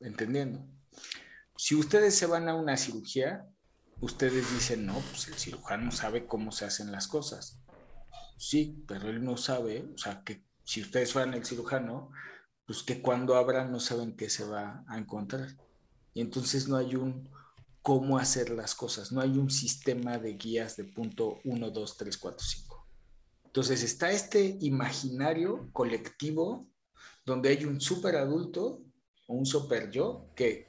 entendiendo. 0.00 0.66
Si 1.56 1.74
ustedes 1.74 2.16
se 2.16 2.26
van 2.26 2.48
a 2.48 2.54
una 2.54 2.76
cirugía, 2.76 3.46
ustedes 4.00 4.52
dicen, 4.52 4.86
no, 4.86 4.94
pues 4.94 5.28
el 5.28 5.34
cirujano 5.34 5.92
sabe 5.92 6.26
cómo 6.26 6.52
se 6.52 6.64
hacen 6.64 6.90
las 6.90 7.06
cosas. 7.06 7.60
Sí, 8.36 8.82
pero 8.88 9.08
él 9.08 9.24
no 9.24 9.36
sabe, 9.36 9.88
o 9.94 9.98
sea, 9.98 10.22
que 10.24 10.44
si 10.64 10.82
ustedes 10.82 11.12
fueran 11.12 11.34
el 11.34 11.44
cirujano, 11.44 12.10
pues 12.66 12.82
que 12.82 13.02
cuando 13.02 13.36
abran 13.36 13.70
no 13.70 13.80
saben 13.80 14.16
qué 14.16 14.30
se 14.30 14.44
va 14.44 14.84
a 14.88 14.98
encontrar. 14.98 15.48
Y 16.14 16.22
entonces 16.22 16.68
no 16.68 16.76
hay 16.76 16.96
un 16.96 17.28
cómo 17.82 18.18
hacer 18.18 18.50
las 18.50 18.74
cosas, 18.74 19.12
no 19.12 19.20
hay 19.20 19.38
un 19.38 19.50
sistema 19.50 20.18
de 20.18 20.34
guías 20.34 20.76
de 20.76 20.84
punto 20.84 21.40
1, 21.44 21.70
2, 21.70 21.96
3, 21.96 22.18
4, 22.18 22.46
5. 22.46 22.69
Entonces 23.50 23.82
está 23.82 24.12
este 24.12 24.58
imaginario 24.60 25.70
colectivo 25.72 26.68
donde 27.26 27.48
hay 27.48 27.64
un 27.64 27.80
super 27.80 28.14
adulto 28.14 28.80
o 29.26 29.34
un 29.34 29.44
super 29.44 29.90
yo 29.90 30.30
que 30.36 30.68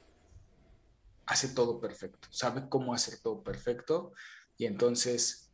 hace 1.26 1.50
todo 1.50 1.80
perfecto, 1.80 2.26
sabe 2.32 2.68
cómo 2.68 2.92
hacer 2.92 3.20
todo 3.20 3.40
perfecto 3.44 4.14
y 4.58 4.66
entonces, 4.66 5.52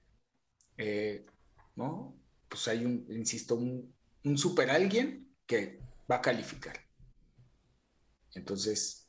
eh, 0.78 1.26
¿no? 1.76 2.16
Pues 2.48 2.66
hay 2.66 2.86
un, 2.86 3.04
insisto, 3.10 3.56
un, 3.56 3.94
un 4.24 4.38
super 4.38 4.70
alguien 4.70 5.30
que 5.46 5.82
va 6.10 6.16
a 6.16 6.22
calificar. 6.22 6.80
Entonces, 8.32 9.06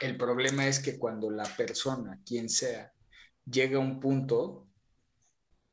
el 0.00 0.16
problema 0.16 0.66
es 0.66 0.80
que 0.80 0.98
cuando 0.98 1.30
la 1.30 1.44
persona, 1.44 2.20
quien 2.26 2.48
sea, 2.48 2.92
llega 3.48 3.76
a 3.76 3.80
un 3.80 4.00
punto 4.00 4.66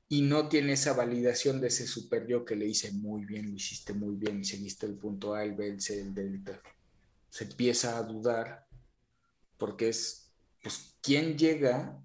y 0.09 0.21
no 0.21 0.47
tiene 0.47 0.73
esa 0.73 0.93
validación 0.93 1.59
de 1.59 1.67
ese 1.67 1.85
super 1.85 2.25
yo 2.27 2.45
que 2.45 2.55
le 2.55 2.65
dice 2.65 2.91
muy 2.91 3.25
bien, 3.25 3.49
lo 3.49 3.55
hiciste 3.55 3.93
muy 3.93 4.15
bien, 4.15 4.45
seguiste 4.45 4.85
el 4.85 4.95
punto 4.95 5.33
A, 5.33 5.43
el 5.43 5.53
B, 5.53 5.67
el 5.67 5.81
C, 5.81 5.99
el 5.99 6.13
D, 6.13 6.41
se 7.29 7.43
empieza 7.43 7.97
a 7.97 8.03
dudar 8.03 8.67
porque 9.57 9.89
es, 9.89 10.31
pues, 10.61 10.97
¿quién 11.01 11.37
llega? 11.37 12.01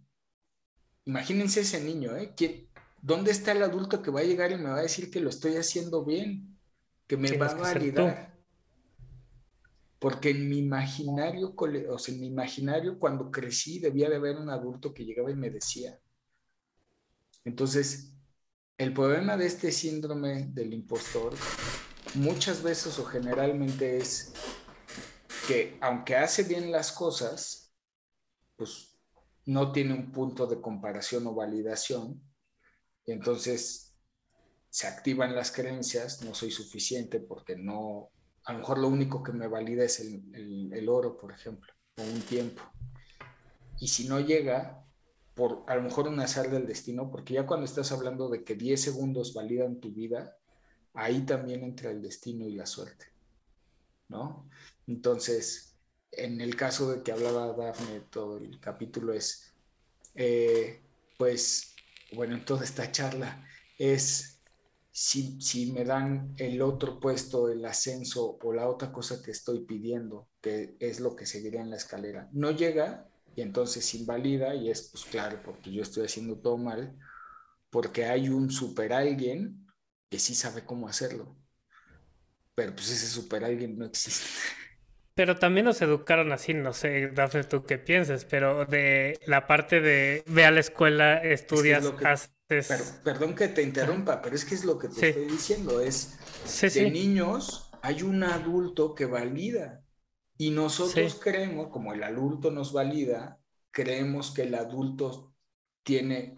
Imagínense 1.04 1.60
ese 1.60 1.82
niño, 1.82 2.16
¿eh? 2.16 2.34
¿Dónde 3.00 3.30
está 3.30 3.52
el 3.52 3.62
adulto 3.62 4.02
que 4.02 4.10
va 4.10 4.20
a 4.20 4.24
llegar 4.24 4.52
y 4.52 4.56
me 4.56 4.70
va 4.70 4.78
a 4.78 4.82
decir 4.82 5.10
que 5.10 5.20
lo 5.20 5.28
estoy 5.28 5.56
haciendo 5.56 6.04
bien? 6.04 6.58
Que 7.06 7.16
me 7.16 7.36
va 7.36 7.46
a 7.46 7.54
validar. 7.54 8.38
Porque 9.98 10.30
en 10.30 10.48
mi 10.48 10.58
imaginario, 10.58 11.54
o 11.56 11.98
sea, 11.98 12.14
en 12.14 12.20
mi 12.20 12.26
imaginario, 12.28 12.98
cuando 12.98 13.30
crecí, 13.30 13.78
debía 13.78 14.08
de 14.08 14.16
haber 14.16 14.36
un 14.36 14.50
adulto 14.50 14.92
que 14.94 15.04
llegaba 15.04 15.30
y 15.30 15.36
me 15.36 15.50
decía. 15.50 15.98
Entonces, 17.44 18.12
el 18.78 18.92
problema 18.92 19.36
de 19.36 19.46
este 19.46 19.72
síndrome 19.72 20.48
del 20.52 20.72
impostor 20.72 21.34
muchas 22.14 22.62
veces 22.62 22.98
o 22.98 23.04
generalmente 23.04 23.96
es 23.96 24.32
que 25.46 25.76
aunque 25.80 26.16
hace 26.16 26.44
bien 26.44 26.70
las 26.70 26.92
cosas, 26.92 27.72
pues 28.56 28.96
no 29.46 29.72
tiene 29.72 29.94
un 29.94 30.12
punto 30.12 30.46
de 30.46 30.60
comparación 30.60 31.26
o 31.26 31.34
validación, 31.34 32.22
y 33.04 33.12
entonces 33.12 33.94
se 34.70 34.86
activan 34.86 35.34
las 35.34 35.50
creencias, 35.50 36.22
no 36.22 36.34
soy 36.34 36.50
suficiente 36.50 37.20
porque 37.20 37.56
no, 37.56 38.10
a 38.44 38.52
lo 38.52 38.60
mejor 38.60 38.78
lo 38.78 38.88
único 38.88 39.22
que 39.22 39.32
me 39.32 39.48
valida 39.48 39.84
es 39.84 40.00
el, 40.00 40.88
oro, 40.88 41.16
por 41.16 41.32
ejemplo, 41.32 41.72
o 41.98 42.02
un 42.02 42.20
tiempo. 42.22 42.62
Y 43.80 43.88
si 43.88 44.06
no 44.06 44.20
llega, 44.20 44.84
por 45.34 45.64
a 45.66 45.76
lo 45.76 45.82
mejor 45.82 46.08
un 46.08 46.20
azar 46.20 46.50
del 46.50 46.66
destino, 46.66 47.10
porque 47.10 47.34
ya 47.34 47.46
cuando 47.46 47.64
estás 47.64 47.92
hablando 47.92 48.28
de 48.28 48.44
que 48.44 48.54
10 48.54 48.80
segundos 48.80 49.34
validan 49.34 49.80
tu 49.80 49.92
vida, 49.92 50.36
ahí 50.94 51.22
también 51.22 51.62
entra 51.64 51.90
el 51.90 52.02
destino 52.02 52.46
y 52.46 52.54
la 52.54 52.66
suerte, 52.66 53.06
¿no? 54.08 54.48
Entonces, 54.86 55.74
en 56.10 56.40
el 56.40 56.56
caso 56.56 56.90
de 56.92 57.02
que 57.02 57.12
hablaba 57.12 57.52
Dafne, 57.54 58.00
todo 58.10 58.36
el 58.36 58.60
capítulo 58.60 59.12
es, 59.12 59.54
eh, 60.14 60.82
pues, 61.16 61.74
bueno, 62.12 62.34
en 62.34 62.44
toda 62.44 62.64
esta 62.64 62.92
charla 62.92 63.46
es 63.78 64.40
si, 64.90 65.40
si, 65.40 65.72
me 65.72 65.86
dan 65.86 66.34
el 66.36 66.60
otro 66.60 67.00
puesto, 67.00 67.48
el 67.48 67.64
ascenso 67.64 68.38
o 68.42 68.52
la 68.52 68.68
otra 68.68 68.92
cosa 68.92 69.22
que 69.22 69.30
estoy 69.30 69.64
pidiendo, 69.64 70.28
que 70.42 70.76
es 70.80 71.00
lo 71.00 71.16
que 71.16 71.24
seguiría 71.24 71.62
en 71.62 71.70
la 71.70 71.76
escalera, 71.76 72.28
no 72.32 72.50
llega 72.50 73.08
y 73.34 73.42
entonces 73.42 73.94
invalida 73.94 74.54
y 74.54 74.70
es 74.70 74.90
pues 74.92 75.04
claro, 75.04 75.38
porque 75.44 75.72
yo 75.72 75.82
estoy 75.82 76.04
haciendo 76.04 76.38
todo 76.38 76.58
mal, 76.58 76.96
porque 77.70 78.04
hay 78.06 78.28
un 78.28 78.50
super 78.50 78.92
alguien 78.92 79.66
que 80.10 80.18
sí 80.18 80.34
sabe 80.34 80.64
cómo 80.64 80.88
hacerlo, 80.88 81.36
pero 82.54 82.74
pues 82.74 82.90
ese 82.90 83.06
super 83.06 83.44
alguien 83.44 83.78
no 83.78 83.86
existe. 83.86 84.26
Pero 85.14 85.38
también 85.38 85.66
nos 85.66 85.82
educaron 85.82 86.32
así, 86.32 86.54
no 86.54 86.72
sé, 86.72 87.08
Dafne, 87.08 87.44
tú 87.44 87.64
qué 87.64 87.76
piensas, 87.78 88.24
pero 88.24 88.64
de 88.64 89.20
la 89.26 89.46
parte 89.46 89.82
de 89.82 90.24
ve 90.26 90.46
a 90.46 90.50
la 90.50 90.60
escuela, 90.60 91.18
estudias, 91.18 91.84
haces... 92.02 93.00
perdón 93.04 93.34
que 93.34 93.48
te 93.48 93.62
interrumpa, 93.62 94.22
pero 94.22 94.34
es 94.34 94.44
que 94.44 94.54
es 94.54 94.64
lo 94.64 94.78
que 94.78 94.88
te 94.88 95.08
estoy 95.08 95.26
diciendo, 95.26 95.80
es 95.80 96.18
de 96.74 96.90
niños 96.90 97.70
hay 97.82 98.02
un 98.02 98.22
adulto 98.22 98.94
que 98.94 99.04
valida 99.04 99.81
y 100.42 100.50
nosotros 100.50 101.20
creemos, 101.22 101.68
como 101.68 101.92
el 101.92 102.02
adulto 102.02 102.50
nos 102.50 102.72
valida, 102.72 103.38
creemos 103.70 104.32
que 104.32 104.42
el 104.42 104.56
adulto 104.56 105.32
tiene 105.84 106.36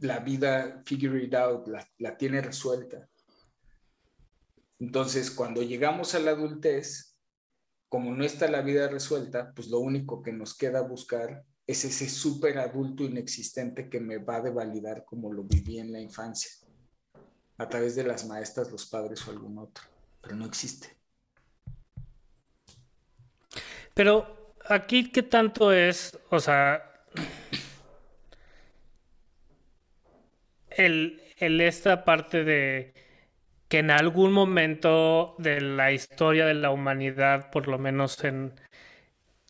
la 0.00 0.18
vida 0.18 0.82
figure 0.84 1.24
it 1.24 1.34
out, 1.34 1.66
la, 1.66 1.88
la 1.96 2.18
tiene 2.18 2.42
resuelta. 2.42 3.08
Entonces, 4.78 5.30
cuando 5.30 5.62
llegamos 5.62 6.14
a 6.14 6.18
la 6.18 6.32
adultez, 6.32 7.16
como 7.88 8.14
no 8.14 8.22
está 8.22 8.48
la 8.48 8.60
vida 8.60 8.86
resuelta, 8.88 9.50
pues 9.54 9.68
lo 9.68 9.78
único 9.78 10.22
que 10.22 10.34
nos 10.34 10.54
queda 10.54 10.82
buscar 10.82 11.42
es 11.66 11.86
ese 11.86 12.06
súper 12.06 12.58
adulto 12.58 13.02
inexistente 13.02 13.88
que 13.88 14.00
me 14.00 14.18
va 14.18 14.36
a 14.36 14.50
validar 14.50 15.06
como 15.06 15.32
lo 15.32 15.44
viví 15.44 15.78
en 15.78 15.90
la 15.90 16.02
infancia, 16.02 16.50
a 17.56 17.66
través 17.66 17.96
de 17.96 18.04
las 18.04 18.26
maestras, 18.26 18.70
los 18.70 18.84
padres 18.84 19.26
o 19.26 19.30
algún 19.30 19.56
otro, 19.56 19.84
pero 20.20 20.36
no 20.36 20.44
existe. 20.44 20.99
Pero 24.00 24.54
aquí, 24.66 25.10
¿qué 25.10 25.22
tanto 25.22 25.74
es, 25.74 26.18
o 26.30 26.40
sea, 26.40 26.82
el, 30.70 31.20
el 31.36 31.60
esta 31.60 32.02
parte 32.06 32.42
de 32.42 32.94
que 33.68 33.80
en 33.80 33.90
algún 33.90 34.32
momento 34.32 35.34
de 35.36 35.60
la 35.60 35.92
historia 35.92 36.46
de 36.46 36.54
la 36.54 36.70
humanidad, 36.70 37.50
por 37.50 37.68
lo 37.68 37.76
menos 37.76 38.24
en 38.24 38.54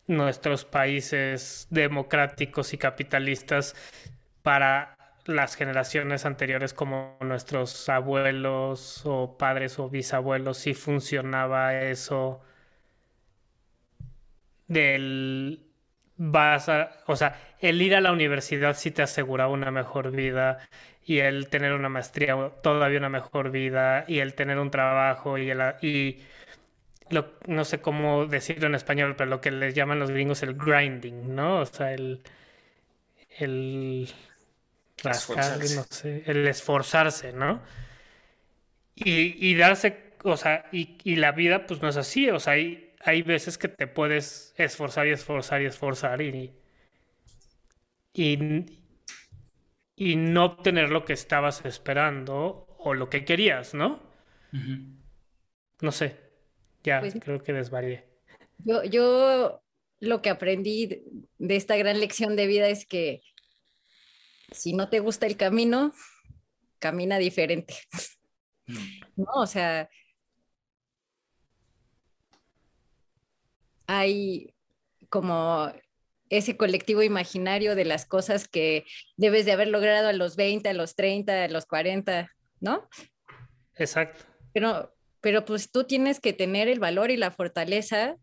nuestros 0.09 0.65
países 0.65 1.69
democráticos 1.71 2.73
y 2.73 2.79
capitalistas, 2.79 3.77
para 4.43 4.99
las 5.27 5.55
generaciones 5.55 6.27
anteriores 6.27 6.75
como 6.75 7.17
nuestros 7.21 7.89
abuelos 7.89 9.03
o 9.05 9.39
padres 9.39 9.79
o 9.79 9.89
bisabuelos 9.89 10.59
sí 10.59 10.75
funcionaba 10.75 11.81
eso 11.83 12.43
del 14.71 15.67
vas 16.17 16.69
a, 16.69 17.03
o 17.07 17.17
sea, 17.17 17.41
el 17.61 17.83
ir 17.83 17.95
a 17.95 18.01
la 18.01 18.13
universidad 18.13 18.77
sí 18.77 18.91
te 18.91 19.03
aseguraba 19.03 19.53
una 19.53 19.71
mejor 19.71 20.13
vida 20.13 20.59
y 21.05 21.19
el 21.19 21.49
tener 21.49 21.73
una 21.73 21.89
maestría 21.89 22.37
todavía 22.63 22.99
una 22.99 23.09
mejor 23.09 23.51
vida 23.51 24.05
y 24.07 24.21
el 24.21 24.35
tener 24.35 24.59
un 24.59 24.71
trabajo 24.71 25.39
y 25.39 25.51
el, 25.51 25.61
y 25.83 26.21
lo, 27.11 27.33
no 27.47 27.65
sé 27.65 27.81
cómo 27.81 28.27
decirlo 28.27 28.69
en 28.69 28.77
español, 28.77 29.17
pero 29.17 29.29
lo 29.29 29.41
que 29.41 29.51
les 29.51 29.75
llaman 29.75 29.99
los 29.99 30.11
gringos 30.11 30.43
el 30.43 30.55
grinding, 30.55 31.35
¿no? 31.35 31.61
O 31.61 31.67
sea, 31.67 31.93
el 31.93 32.23
el 33.39 34.09
rascar, 35.03 35.59
no 35.59 35.85
sé, 35.89 36.23
el 36.27 36.47
esforzarse, 36.47 37.33
¿no? 37.33 37.61
Y, 38.95 39.49
y 39.49 39.55
darse, 39.57 40.13
o 40.23 40.37
sea, 40.37 40.67
y, 40.73 40.99
y, 41.05 41.17
la 41.17 41.33
vida 41.33 41.67
pues 41.67 41.81
no 41.81 41.89
es 41.89 41.97
así, 41.97 42.29
o 42.31 42.39
sea, 42.39 42.53
hay, 42.55 42.90
hay 43.01 43.23
veces 43.23 43.59
que 43.59 43.69
te 43.69 43.87
puedes 43.87 44.55
esforzar 44.57 45.07
y 45.07 45.11
esforzar 45.11 45.63
y 45.63 45.67
esforzar 45.67 46.21
y, 46.21 46.53
y, 48.13 48.67
y 49.97 50.17
no 50.17 50.45
obtener 50.45 50.91
lo 50.91 51.05
que 51.05 51.15
estabas 51.15 51.65
esperando 51.65 52.67
o 52.79 52.95
lo 52.95 53.09
que 53.09 53.25
querías, 53.25 53.75
¿no? 53.75 54.03
No 55.81 55.93
sé, 55.93 56.17
ya 56.83 57.01
pues 57.01 57.15
creo 57.21 57.43
que 57.43 57.53
desvarié. 57.53 58.05
Yo, 58.59 58.85
yo 58.85 59.63
lo 60.01 60.21
que 60.21 60.31
aprendí 60.31 61.03
de 61.39 61.57
esta 61.57 61.77
gran 61.77 62.01
lección 62.01 62.37
de 62.37 62.47
vida 62.47 62.69
es 62.69 62.85
que 62.85 63.23
si 64.53 64.75
no 64.75 64.91
te 64.91 65.01
gusta 65.01 65.27
el 65.27 65.37
camino, 65.37 65.93
camina 66.79 67.19
diferente. 67.19 67.75
Mm. 68.67 69.01
¿No? 69.17 69.33
O 69.37 69.47
sea, 69.47 69.89
hay 73.91 74.55
como 75.09 75.73
ese 76.29 76.57
colectivo 76.57 77.03
imaginario 77.03 77.75
de 77.75 77.85
las 77.85 78.07
cosas 78.07 78.47
que 78.47 78.85
debes 79.17 79.47
de 79.47 79.53
haber 79.53 79.67
logrado 79.67 80.07
a 80.07 80.13
los 80.13 80.37
20, 80.37 80.69
a 80.69 80.75
los 80.75 80.95
30, 80.95 81.45
a 81.45 81.49
los 81.49 81.67
40, 81.67 82.31
¿no? 82.61 82.89
Exacto. 83.75 84.25
Pero, 84.53 84.95
pero 85.21 85.45
pues 85.45 85.73
tú 85.73 85.83
tienes 85.83 86.21
que 86.21 86.33
tener 86.33 86.69
el 86.69 86.79
valor 86.79 87.11
y 87.11 87.17
la 87.17 87.33
fortaleza 87.33 88.15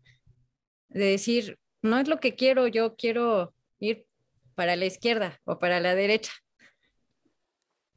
de 0.88 1.04
decir, 1.04 1.58
no 1.82 1.98
es 1.98 2.08
lo 2.08 2.18
que 2.18 2.34
quiero, 2.34 2.66
yo 2.66 2.96
quiero 2.96 3.54
ir 3.78 4.06
para 4.54 4.74
la 4.74 4.86
izquierda 4.86 5.38
o 5.44 5.58
para 5.58 5.80
la 5.80 5.94
derecha. 5.94 6.32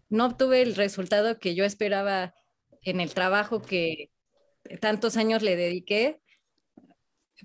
No 0.09 0.25
obtuve 0.25 0.61
el 0.61 0.75
resultado 0.75 1.39
que 1.39 1.55
yo 1.55 1.63
esperaba 1.63 2.33
en 2.81 2.99
el 2.99 3.13
trabajo 3.13 3.61
que 3.61 4.11
tantos 4.81 5.15
años 5.15 5.41
le 5.41 5.55
dediqué, 5.55 6.20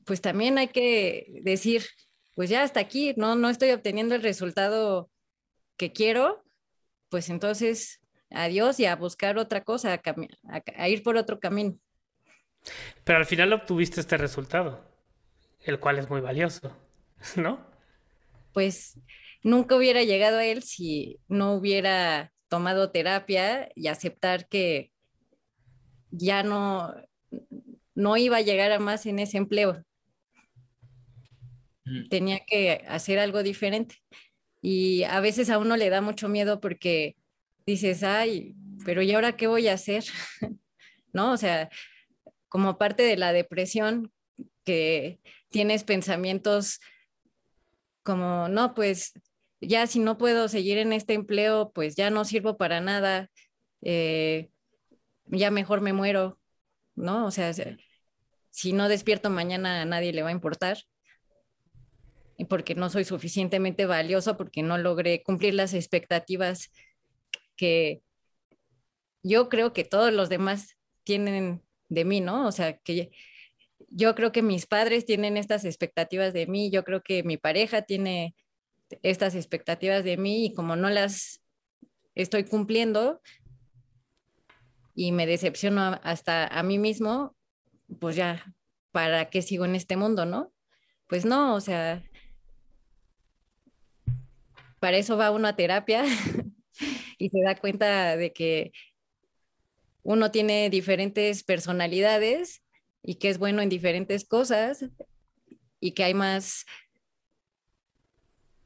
pues 0.04 0.20
también 0.20 0.58
hay 0.58 0.68
que 0.68 1.26
decir, 1.42 1.84
pues 2.34 2.50
ya 2.50 2.62
hasta 2.62 2.80
aquí, 2.80 3.14
no, 3.16 3.34
no 3.34 3.48
estoy 3.48 3.70
obteniendo 3.70 4.14
el 4.14 4.22
resultado 4.22 5.10
que 5.76 5.92
quiero, 5.92 6.44
pues 7.08 7.30
entonces 7.30 8.00
adiós 8.30 8.80
y 8.80 8.86
a 8.86 8.96
buscar 8.96 9.38
otra 9.38 9.62
cosa, 9.64 9.94
a, 9.94 10.62
a, 10.76 10.88
ir 10.88 11.02
por 11.02 11.16
otro 11.16 11.40
camino. 11.40 11.78
Pero 13.04 13.18
al 13.18 13.26
final 13.26 13.52
obtuviste 13.52 14.00
este 14.00 14.16
resultado, 14.16 14.84
el 15.60 15.78
cual 15.78 15.98
es 15.98 16.10
muy 16.10 16.20
valioso, 16.20 16.76
¿no? 17.36 17.76
pues 18.56 18.98
nunca 19.42 19.76
hubiera 19.76 20.02
llegado 20.02 20.38
a 20.38 20.46
él 20.46 20.62
si 20.62 21.20
no 21.28 21.52
hubiera 21.52 22.32
tomado 22.48 22.90
terapia 22.90 23.68
y 23.74 23.88
aceptar 23.88 24.48
que 24.48 24.92
ya 26.10 26.42
no, 26.42 26.94
no 27.94 28.16
iba 28.16 28.38
a 28.38 28.40
llegar 28.40 28.72
a 28.72 28.78
más 28.78 29.04
en 29.04 29.18
ese 29.18 29.36
empleo. 29.36 29.84
Tenía 32.10 32.40
que 32.46 32.84
hacer 32.88 33.18
algo 33.18 33.42
diferente. 33.42 33.96
Y 34.60 35.04
a 35.04 35.20
veces 35.20 35.50
a 35.50 35.58
uno 35.58 35.76
le 35.76 35.90
da 35.90 36.00
mucho 36.00 36.28
miedo 36.28 36.60
porque 36.60 37.16
dices, 37.64 38.02
ay, 38.02 38.56
pero 38.84 39.02
¿y 39.02 39.12
ahora 39.12 39.36
qué 39.36 39.46
voy 39.46 39.68
a 39.68 39.74
hacer? 39.74 40.04
¿No? 41.12 41.32
O 41.32 41.36
sea, 41.36 41.70
como 42.48 42.78
parte 42.78 43.02
de 43.02 43.16
la 43.16 43.32
depresión, 43.32 44.12
que 44.64 45.20
tienes 45.50 45.84
pensamientos 45.84 46.80
como, 48.02 48.48
no, 48.48 48.74
pues 48.74 49.12
ya 49.60 49.86
si 49.86 50.00
no 50.00 50.18
puedo 50.18 50.48
seguir 50.48 50.78
en 50.78 50.92
este 50.92 51.14
empleo, 51.14 51.70
pues 51.72 51.96
ya 51.96 52.10
no 52.10 52.24
sirvo 52.24 52.56
para 52.56 52.80
nada, 52.80 53.30
eh, 53.82 54.50
ya 55.26 55.50
mejor 55.50 55.80
me 55.80 55.92
muero, 55.92 56.38
¿no? 56.94 57.26
O 57.26 57.30
sea, 57.30 57.52
si 58.50 58.72
no 58.72 58.88
despierto 58.88 59.30
mañana 59.30 59.82
a 59.82 59.84
nadie 59.84 60.12
le 60.12 60.22
va 60.22 60.28
a 60.28 60.32
importar. 60.32 60.78
Porque 62.48 62.74
no 62.74 62.90
soy 62.90 63.04
suficientemente 63.04 63.86
valioso, 63.86 64.36
porque 64.36 64.62
no 64.62 64.76
logré 64.78 65.22
cumplir 65.22 65.54
las 65.54 65.74
expectativas 65.74 66.70
que 67.56 68.02
yo 69.22 69.48
creo 69.48 69.72
que 69.72 69.84
todos 69.84 70.12
los 70.12 70.28
demás 70.28 70.76
tienen 71.04 71.62
de 71.88 72.04
mí, 72.04 72.20
¿no? 72.20 72.46
O 72.46 72.52
sea, 72.52 72.78
que 72.78 73.10
yo 73.88 74.14
creo 74.14 74.32
que 74.32 74.42
mis 74.42 74.66
padres 74.66 75.04
tienen 75.04 75.36
estas 75.36 75.64
expectativas 75.64 76.32
de 76.32 76.46
mí, 76.46 76.70
yo 76.70 76.84
creo 76.84 77.02
que 77.02 77.22
mi 77.22 77.36
pareja 77.36 77.82
tiene 77.82 78.34
estas 79.02 79.34
expectativas 79.34 80.04
de 80.04 80.16
mí 80.16 80.46
y 80.46 80.54
como 80.54 80.76
no 80.76 80.90
las 80.90 81.40
estoy 82.14 82.44
cumpliendo 82.44 83.20
y 84.94 85.12
me 85.12 85.26
decepciono 85.26 86.00
hasta 86.02 86.46
a 86.46 86.62
mí 86.62 86.78
mismo, 86.78 87.36
pues 88.00 88.16
ya, 88.16 88.54
¿para 88.92 89.28
qué 89.28 89.42
sigo 89.42 89.64
en 89.64 89.74
este 89.74 89.96
mundo, 89.96 90.24
no? 90.24 90.52
Pues 91.06 91.24
no, 91.24 91.54
o 91.54 91.60
sea, 91.60 92.02
para 94.80 94.96
eso 94.96 95.16
va 95.16 95.30
uno 95.30 95.48
a 95.48 95.56
terapia 95.56 96.04
y 97.18 97.30
se 97.30 97.40
da 97.42 97.56
cuenta 97.56 98.16
de 98.16 98.32
que 98.32 98.72
uno 100.02 100.30
tiene 100.30 100.70
diferentes 100.70 101.42
personalidades 101.42 102.62
y 103.02 103.16
que 103.16 103.28
es 103.28 103.38
bueno 103.38 103.62
en 103.62 103.68
diferentes 103.68 104.24
cosas 104.24 104.84
y 105.80 105.92
que 105.92 106.04
hay 106.04 106.14
más, 106.14 106.64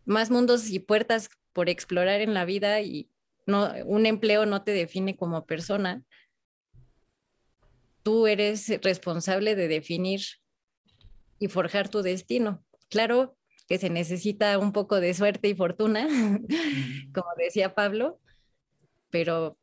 más 0.04 0.30
mundos 0.30 0.70
y 0.70 0.78
puertas 0.80 1.30
por 1.52 1.68
explorar 1.68 2.20
en 2.20 2.34
la 2.34 2.44
vida 2.44 2.80
y 2.80 3.10
no, 3.46 3.72
un 3.84 4.06
empleo 4.06 4.46
no 4.46 4.62
te 4.62 4.72
define 4.72 5.16
como 5.16 5.46
persona. 5.46 6.04
Tú 8.02 8.26
eres 8.26 8.68
responsable 8.82 9.56
de 9.56 9.68
definir 9.68 10.20
y 11.38 11.48
forjar 11.48 11.88
tu 11.88 12.02
destino. 12.02 12.64
Claro 12.88 13.36
que 13.70 13.78
se 13.78 13.88
necesita 13.88 14.58
un 14.58 14.72
poco 14.72 14.98
de 14.98 15.14
suerte 15.14 15.46
y 15.46 15.54
fortuna, 15.54 16.08
como 17.14 17.28
decía 17.38 17.72
Pablo, 17.72 18.18
pero 19.10 19.56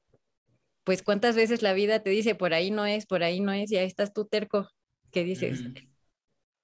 pues 0.86 1.04
cuántas 1.04 1.36
veces 1.36 1.62
la 1.62 1.74
vida 1.74 2.00
te 2.00 2.10
dice, 2.12 2.34
por 2.34 2.54
ahí 2.54 2.72
no 2.72 2.86
es, 2.86 3.06
por 3.06 3.22
ahí 3.22 3.42
no 3.42 3.52
es, 3.52 3.70
y 3.70 3.76
ahí 3.76 3.86
estás 3.86 4.14
tú 4.14 4.24
terco, 4.24 4.70
que 5.12 5.26
dices, 5.26 5.62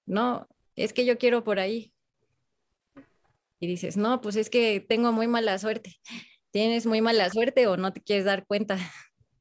no, 0.05 0.47
es 0.77 0.93
que 0.93 1.03
yo 1.03 1.17
quiero 1.17 1.43
por 1.43 1.59
ahí. 1.59 1.93
Y 3.59 3.67
dices, 3.67 3.97
no, 3.97 4.21
pues 4.21 4.37
es 4.37 4.49
que 4.49 4.79
tengo 4.79 5.11
muy 5.11 5.27
mala 5.27 5.59
suerte. 5.59 5.97
¿Tienes 6.51 6.85
muy 6.85 7.01
mala 7.01 7.29
suerte 7.29 7.67
o 7.67 7.75
no 7.75 7.91
te 7.91 7.99
quieres 7.99 8.23
dar 8.23 8.45
cuenta? 8.45 8.77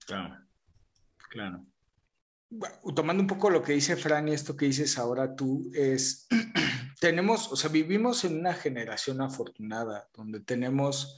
Claro, 0.07 0.45
claro. 1.31 1.65
Tomando 2.95 3.23
un 3.23 3.27
poco 3.27 3.51
lo 3.51 3.63
que 3.63 3.73
dice 3.73 3.97
Fran 3.97 4.29
y 4.29 4.33
esto 4.33 4.57
que 4.57 4.67
dices 4.67 4.99
ahora 4.99 5.35
tú, 5.35 5.71
es, 5.75 6.27
tenemos, 7.01 7.51
o 7.53 7.57
sea, 7.57 7.71
vivimos 7.71 8.25
en 8.25 8.39
una 8.39 8.55
generación 8.55 9.21
afortunada 9.21 10.09
donde 10.15 10.41
tenemos 10.41 11.17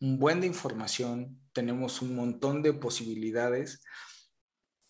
un 0.00 0.18
buen 0.18 0.40
de 0.40 0.46
información, 0.46 1.40
tenemos 1.52 2.02
un 2.02 2.14
montón 2.14 2.62
de 2.62 2.72
posibilidades, 2.74 3.82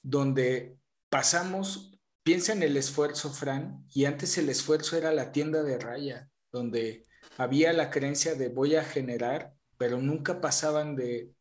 donde 0.03 0.77
pasamos, 1.09 1.99
piensa 2.23 2.53
en 2.53 2.63
el 2.63 2.77
esfuerzo, 2.77 3.31
Fran, 3.31 3.85
y 3.91 4.07
antes 4.07 4.37
el 4.39 4.49
esfuerzo 4.49 4.97
era 4.97 5.13
la 5.13 5.33
tienda 5.33 5.63
de 5.63 5.79
raya, 5.79 6.29
donde 6.51 7.07
había 7.37 7.73
la 7.73 7.91
creencia 7.91 8.35
de 8.35 8.49
voy 8.49 8.77
a 8.77 8.85
generar, 8.85 9.55
pero 9.79 9.99
nunca 9.99 10.41
pasaban 10.41 10.97
de, 10.97 11.34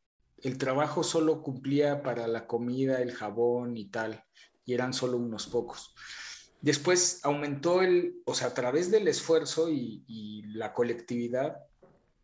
el 0.44 0.58
trabajo 0.58 1.04
solo 1.04 1.42
cumplía 1.42 2.04
para 2.04 2.28
la 2.28 2.46
comida, 2.48 3.02
el 3.02 3.14
jabón 3.14 3.78
y 3.78 3.86
tal, 3.86 4.24
y 4.66 4.74
eran 4.74 4.94
solo 4.94 5.18
unos 5.18 5.48
pocos. 5.48 5.96
Después 6.62 7.22
aumentó 7.24 7.82
el, 7.82 8.22
o 8.26 8.36
sea, 8.36 8.48
a 8.50 8.54
través 8.54 8.92
del 8.92 9.08
esfuerzo 9.08 9.70
y, 9.70 10.04
y 10.08 10.44
la 10.54 10.74
colectividad, 10.74 11.58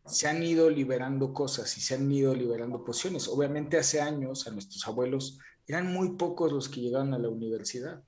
se 0.06 0.28
han 0.28 0.42
ido 0.42 0.70
liberando 0.70 1.32
cosas 1.32 1.76
y 1.76 1.80
se 1.80 1.94
han 1.94 2.10
ido 2.10 2.34
liberando 2.34 2.84
posiciones. 2.84 3.28
Obviamente 3.28 3.78
hace 3.78 4.00
años 4.00 4.46
a 4.46 4.50
nuestros 4.50 4.86
abuelos 4.86 5.38
eran 5.66 5.92
muy 5.92 6.16
pocos 6.16 6.52
los 6.52 6.68
que 6.68 6.80
llegaban 6.80 7.14
a 7.14 7.18
la 7.18 7.28
universidad. 7.28 8.02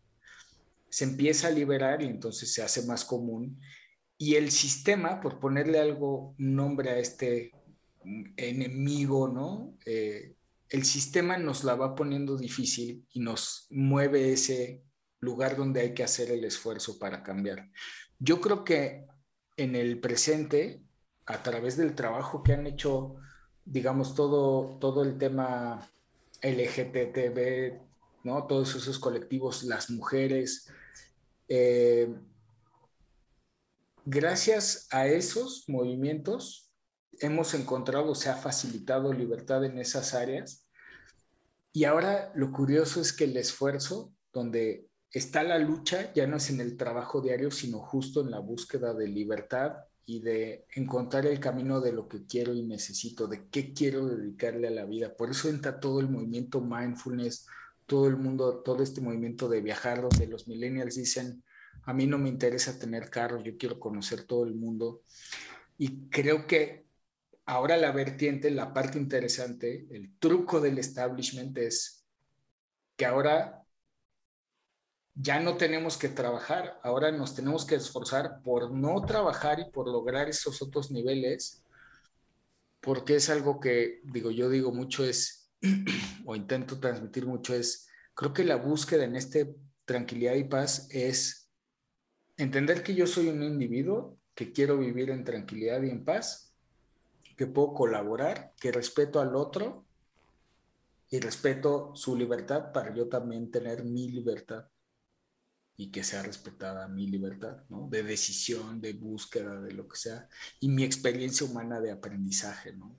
Se 0.90 1.05
empieza 1.05 1.48
a 1.48 1.53
liberar 1.53 2.03
y 2.03 2.07
entonces 2.07 2.53
se 2.53 2.62
hace 2.62 2.85
más 2.87 3.05
común. 3.05 3.61
Y 4.18 4.35
el 4.35 4.51
sistema, 4.51 5.20
por 5.20 5.38
ponerle 5.38 5.81
algo 5.81 6.35
nombre 6.38 6.90
a 6.90 6.98
este 6.98 7.53
enemigo, 8.37 9.29
¿no? 9.29 9.77
Eh, 9.87 10.37
el 10.69 10.85
sistema 10.85 11.37
nos 11.37 11.65
la 11.65 11.75
va 11.75 11.95
poniendo 11.95 12.37
difícil 12.37 13.07
y 13.12 13.21
nos 13.21 13.67
mueve 13.71 14.33
ese 14.33 14.83
lugar 15.21 15.57
donde 15.57 15.81
hay 15.81 15.95
que 15.95 16.03
hacer 16.03 16.31
el 16.31 16.45
esfuerzo 16.45 16.99
para 16.99 17.23
cambiar. 17.23 17.71
Yo 18.19 18.41
creo 18.41 18.65
que 18.65 19.07
en 19.57 19.77
el 19.77 20.01
presente, 20.01 20.83
a 21.27 21.43
través 21.43 21.77
del 21.77 21.95
trabajo 21.95 22.43
que 22.43 22.55
han 22.55 22.67
hecho, 22.67 23.17
digamos, 23.65 24.15
todo, 24.15 24.79
todo 24.79 25.03
el 25.03 25.19
tema 25.19 25.91
LGTB, 26.43 27.79
¿no? 28.25 28.47
Todos 28.47 28.75
esos 28.75 28.99
colectivos, 28.99 29.65
las 29.65 29.91
mujeres, 29.91 30.69
eh, 31.49 32.12
gracias 34.05 34.88
a 34.91 35.07
esos 35.07 35.69
movimientos 35.69 36.72
hemos 37.20 37.55
encontrado, 37.55 38.14
se 38.14 38.31
ha 38.31 38.37
facilitado 38.37 39.12
libertad 39.12 39.64
en 39.64 39.79
esas 39.79 40.14
áreas. 40.14 40.66
Y 41.72 41.85
ahora 41.85 42.33
lo 42.35 42.53
curioso 42.53 43.01
es 43.01 43.12
que 43.12 43.25
el 43.25 43.37
esfuerzo, 43.37 44.12
donde 44.33 44.88
está 45.11 45.42
la 45.42 45.59
lucha, 45.59 46.12
ya 46.14 46.27
no 46.27 46.37
es 46.37 46.51
en 46.51 46.61
el 46.61 46.77
trabajo 46.77 47.20
diario, 47.20 47.51
sino 47.51 47.79
justo 47.79 48.20
en 48.20 48.31
la 48.31 48.38
búsqueda 48.38 48.94
de 48.94 49.09
libertad 49.09 49.72
y 50.05 50.20
de 50.20 50.66
encontrar 50.75 51.27
el 51.27 51.38
camino 51.38 51.81
de 51.81 51.92
lo 51.92 52.09
que 52.09 52.27
quiero 52.27 52.53
y 52.55 52.62
necesito, 52.62 53.27
de 53.27 53.48
qué 53.48 53.72
quiero 53.72 54.07
dedicarle 54.07 54.68
a 54.68 54.72
la 54.72 54.85
vida. 54.85 55.14
Por 55.14 55.31
eso 55.31 55.48
entra 55.48 55.81
todo 55.81 56.01
el 56.01 56.09
movimiento 56.09 56.61
mindfulness, 56.61 57.46
todo 57.87 58.09
el 58.09 58.16
mundo, 58.16 58.62
todo 58.62 58.83
este 58.83 59.01
movimiento 59.01 59.48
de 59.48 59.61
viajar, 59.61 60.03
donde 60.03 60.27
los 60.27 60.48
millennials 60.48 60.96
dicen, 60.96 61.44
a 61.85 61.92
mí 61.92 62.07
no 62.07 62.18
me 62.18 62.29
interesa 62.29 62.79
tener 62.79 63.11
carros, 63.11 63.44
yo 63.44 63.57
quiero 63.57 63.79
conocer 63.79 64.25
todo 64.25 64.44
el 64.44 64.55
mundo. 64.55 65.03
Y 65.79 66.09
creo 66.09 66.46
que 66.46 66.82
ahora 67.53 67.77
la 67.77 67.93
vertiente, 67.93 68.51
la 68.51 68.73
parte 68.73 68.99
interesante, 68.99 69.87
el 69.91 70.17
truco 70.19 70.59
del 70.59 70.79
establishment 70.79 71.57
es 71.59 72.07
que 72.97 73.05
ahora 73.05 73.62
ya 75.15 75.38
no 75.38 75.59
tenemos 75.59 75.99
que 75.99 76.09
trabajar, 76.09 76.81
ahora 76.83 77.12
nos 77.12 77.35
tenemos 77.35 77.67
que 77.67 77.75
esforzar 77.75 78.41
por 78.43 78.73
no 78.73 79.03
trabajar 79.03 79.61
y 79.61 79.71
por 79.71 79.87
lograr 79.87 80.31
esos 80.31 80.62
otros 80.62 80.91
niveles, 80.91 81.62
porque 82.81 83.17
es 83.17 83.29
algo 83.29 83.61
que, 83.61 84.01
digo, 84.05 84.31
yo 84.31 84.49
digo 84.49 84.73
mucho 84.73 85.05
es, 85.05 85.53
o 86.25 86.35
intento 86.35 86.81
transmitir 86.81 87.27
mucho 87.27 87.55
es, 87.55 87.87
creo 88.15 88.33
que 88.33 88.45
la 88.45 88.57
búsqueda 88.57 89.05
en 89.05 89.15
este 89.15 89.55
tranquilidad 89.85 90.37
y 90.37 90.45
paz 90.45 90.88
es 90.91 91.51
entender 92.38 92.83
que 92.83 92.95
yo 92.95 93.07
soy 93.07 93.29
un 93.29 93.43
individuo 93.43 94.19
que 94.35 94.53
quiero 94.53 94.79
vivir 94.79 95.11
en 95.11 95.25
tranquilidad 95.25 95.83
y 95.83 95.91
en 95.91 96.03
paz, 96.03 96.52
que 97.37 97.47
puedo 97.47 97.75
colaborar, 97.75 98.53
que 98.61 98.73
respeto 98.73 99.21
al 99.21 99.35
otro 99.37 99.85
y 101.11 101.21
respeto 101.21 101.92
su 101.95 102.16
libertad 102.16 102.73
para 102.73 102.95
yo 102.95 103.09
también 103.09 103.51
tener 103.51 103.85
mi 103.85 104.09
libertad 104.09 104.66
y 105.77 105.90
que 105.90 106.05
sea 106.05 106.23
respetada 106.23 106.88
mi 106.88 107.07
libertad, 107.07 107.64
¿no? 107.68 107.88
De 107.88 108.03
decisión, 108.03 108.81
de 108.81 108.92
búsqueda, 108.92 109.61
de 109.61 109.73
lo 109.73 109.88
que 109.88 109.97
sea, 109.97 110.29
y 110.61 110.68
mi 110.68 110.85
experiencia 110.85 111.47
humana 111.47 111.81
de 111.81 111.90
aprendizaje, 111.90 112.73
¿no? 112.75 112.99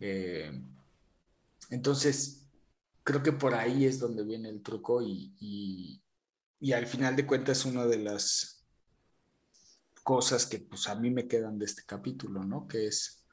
Eh, 0.00 0.62
entonces, 1.70 2.46
creo 3.02 3.22
que 3.22 3.32
por 3.32 3.54
ahí 3.54 3.84
es 3.84 3.98
donde 3.98 4.24
viene 4.24 4.48
el 4.48 4.62
truco 4.62 5.02
y, 5.02 6.00
y 6.60 6.72
al 6.72 6.86
final 6.86 7.16
de 7.16 7.26
cuentas 7.26 7.64
una 7.64 7.86
de 7.86 7.98
las 7.98 8.64
cosas 10.04 10.46
que 10.46 10.58
pues 10.60 10.88
a 10.88 10.94
mí 10.94 11.10
me 11.10 11.26
quedan 11.26 11.58
de 11.58 11.64
este 11.64 11.82
capítulo, 11.86 12.44
¿no? 12.44 12.68
Que 12.68 12.86
es 12.86 13.23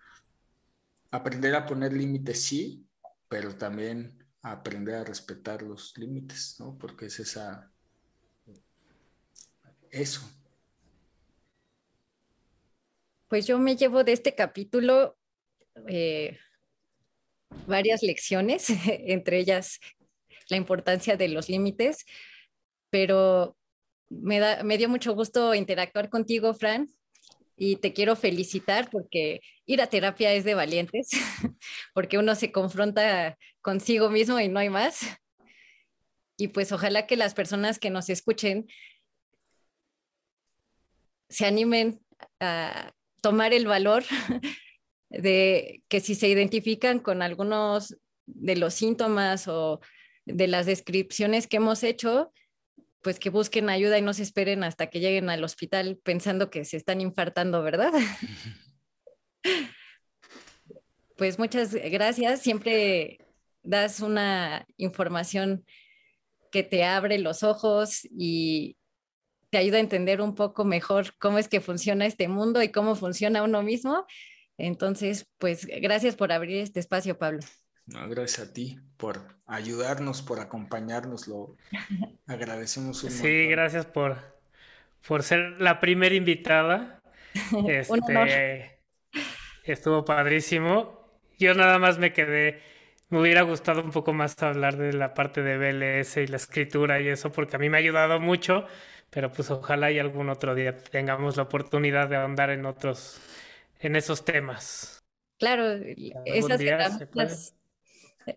aprender 1.11 1.53
a 1.55 1.65
poner 1.65 1.93
límites, 1.93 2.41
sí, 2.41 2.87
pero 3.27 3.55
también 3.55 4.17
aprender 4.41 4.95
a 4.95 5.03
respetar 5.03 5.61
los 5.61 5.97
límites, 5.97 6.55
¿no? 6.59 6.77
Porque 6.77 7.05
es 7.05 7.19
esa, 7.19 7.71
eso. 9.91 10.21
Pues 13.27 13.45
yo 13.45 13.59
me 13.59 13.75
llevo 13.75 14.03
de 14.03 14.13
este 14.13 14.35
capítulo 14.35 15.17
eh, 15.87 16.37
varias 17.67 18.01
lecciones, 18.01 18.67
entre 18.87 19.39
ellas 19.39 19.79
la 20.49 20.57
importancia 20.57 21.15
de 21.15 21.29
los 21.29 21.49
límites, 21.49 22.05
pero 22.89 23.57
me, 24.09 24.39
da, 24.39 24.63
me 24.63 24.77
dio 24.77 24.89
mucho 24.89 25.13
gusto 25.13 25.55
interactuar 25.55 26.09
contigo, 26.09 26.53
Fran, 26.53 26.89
y 27.63 27.75
te 27.75 27.93
quiero 27.93 28.15
felicitar 28.15 28.89
porque 28.89 29.41
ir 29.67 29.83
a 29.83 29.87
terapia 29.87 30.33
es 30.33 30.43
de 30.43 30.55
valientes, 30.55 31.11
porque 31.93 32.17
uno 32.17 32.33
se 32.33 32.51
confronta 32.51 33.37
consigo 33.61 34.09
mismo 34.09 34.39
y 34.39 34.49
no 34.49 34.57
hay 34.57 34.69
más. 34.69 35.01
Y 36.37 36.47
pues 36.47 36.71
ojalá 36.71 37.05
que 37.05 37.15
las 37.15 37.35
personas 37.35 37.77
que 37.77 37.91
nos 37.91 38.09
escuchen 38.09 38.65
se 41.29 41.45
animen 41.45 42.03
a 42.39 42.93
tomar 43.21 43.53
el 43.53 43.67
valor 43.67 44.05
de 45.11 45.83
que 45.87 45.99
si 45.99 46.15
se 46.15 46.29
identifican 46.29 46.97
con 46.97 47.21
algunos 47.21 47.95
de 48.25 48.55
los 48.55 48.73
síntomas 48.73 49.47
o 49.47 49.81
de 50.25 50.47
las 50.47 50.65
descripciones 50.65 51.45
que 51.45 51.57
hemos 51.57 51.83
hecho, 51.83 52.33
pues 53.01 53.19
que 53.19 53.29
busquen 53.29 53.69
ayuda 53.69 53.97
y 53.97 54.01
no 54.01 54.13
se 54.13 54.23
esperen 54.23 54.63
hasta 54.63 54.87
que 54.87 54.99
lleguen 54.99 55.29
al 55.29 55.43
hospital 55.43 55.99
pensando 56.03 56.49
que 56.49 56.65
se 56.65 56.77
están 56.77 57.01
infartando, 57.01 57.63
¿verdad? 57.63 57.91
pues 61.17 61.39
muchas 61.39 61.73
gracias. 61.73 62.41
Siempre 62.41 63.19
das 63.63 63.99
una 64.01 64.65
información 64.77 65.65
que 66.51 66.63
te 66.63 66.83
abre 66.83 67.17
los 67.17 67.43
ojos 67.43 68.01
y 68.11 68.77
te 69.49 69.57
ayuda 69.57 69.77
a 69.77 69.81
entender 69.81 70.21
un 70.21 70.35
poco 70.35 70.63
mejor 70.63 71.17
cómo 71.17 71.37
es 71.37 71.47
que 71.47 71.61
funciona 71.61 72.05
este 72.05 72.27
mundo 72.27 72.61
y 72.61 72.69
cómo 72.69 72.95
funciona 72.95 73.43
uno 73.43 73.63
mismo. 73.63 74.05
Entonces, 74.57 75.27
pues 75.39 75.65
gracias 75.65 76.15
por 76.15 76.31
abrir 76.31 76.57
este 76.57 76.79
espacio, 76.79 77.17
Pablo 77.17 77.41
gracias 78.09 78.49
a 78.49 78.53
ti 78.53 78.79
por 78.97 79.21
ayudarnos, 79.45 80.21
por 80.21 80.39
acompañarnos, 80.39 81.27
lo 81.27 81.55
agradecemos 82.27 83.03
un 83.03 83.11
Sí, 83.11 83.47
gracias 83.47 83.85
por, 83.85 84.17
por 85.07 85.23
ser 85.23 85.61
la 85.61 85.79
primera 85.79 86.15
invitada. 86.15 86.97
Este, 87.67 88.79
estuvo 89.63 90.03
padrísimo. 90.03 90.99
Yo 91.39 91.53
nada 91.53 91.79
más 91.79 91.97
me 91.97 92.13
quedé, 92.13 92.61
me 93.09 93.19
hubiera 93.19 93.41
gustado 93.43 93.81
un 93.81 93.91
poco 93.91 94.13
más 94.13 94.41
hablar 94.43 94.77
de 94.77 94.93
la 94.93 95.13
parte 95.13 95.41
de 95.41 95.57
BLS 95.57 96.17
y 96.17 96.27
la 96.27 96.35
escritura 96.35 96.99
y 97.01 97.07
eso, 97.07 97.31
porque 97.31 97.55
a 97.55 97.59
mí 97.59 97.69
me 97.69 97.77
ha 97.77 97.79
ayudado 97.79 98.19
mucho, 98.19 98.65
pero 99.09 99.31
pues 99.31 99.49
ojalá 99.49 99.91
y 99.91 99.99
algún 99.99 100.29
otro 100.29 100.55
día 100.55 100.77
tengamos 100.77 101.37
la 101.37 101.43
oportunidad 101.43 102.09
de 102.09 102.17
ahondar 102.17 102.49
en 102.49 102.65
otros, 102.65 103.21
en 103.79 103.95
esos 103.95 104.25
temas. 104.25 105.03
Claro, 105.39 105.71
esas 106.25 106.61
herramientas 106.61 107.55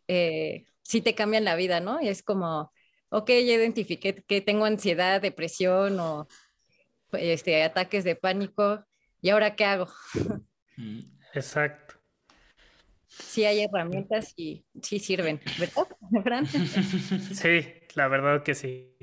eh, 0.09 0.65
sí 0.83 1.01
te 1.01 1.15
cambian 1.15 1.45
la 1.45 1.57
vida, 1.57 1.81
¿no? 1.81 2.01
Y 2.01 2.09
es 2.09 2.23
como, 2.23 2.73
ok, 3.09 3.29
ya 3.29 3.55
identifiqué 3.55 4.23
que 4.27 4.41
tengo 4.41 4.65
ansiedad, 4.65 5.21
depresión 5.21 5.99
o 6.01 6.29
este, 7.13 7.63
ataques 7.63 8.05
de 8.05 8.17
pánico, 8.17 8.85
¿y 9.21 9.31
ahora 9.31 9.57
qué 9.57 9.65
hago? 9.65 9.89
Mm, 10.77 11.01
exacto. 11.35 11.95
Sí 13.07 13.45
hay 13.45 13.63
herramientas 13.63 14.33
y 14.37 14.65
sí 14.83 14.99
sirven, 14.99 15.41
¿verdad, 15.59 15.87
Fran? 16.25 16.47
Sí, 16.47 17.61
la 17.95 18.09
verdad 18.09 18.43
que 18.43 18.55
sí. 18.55 18.97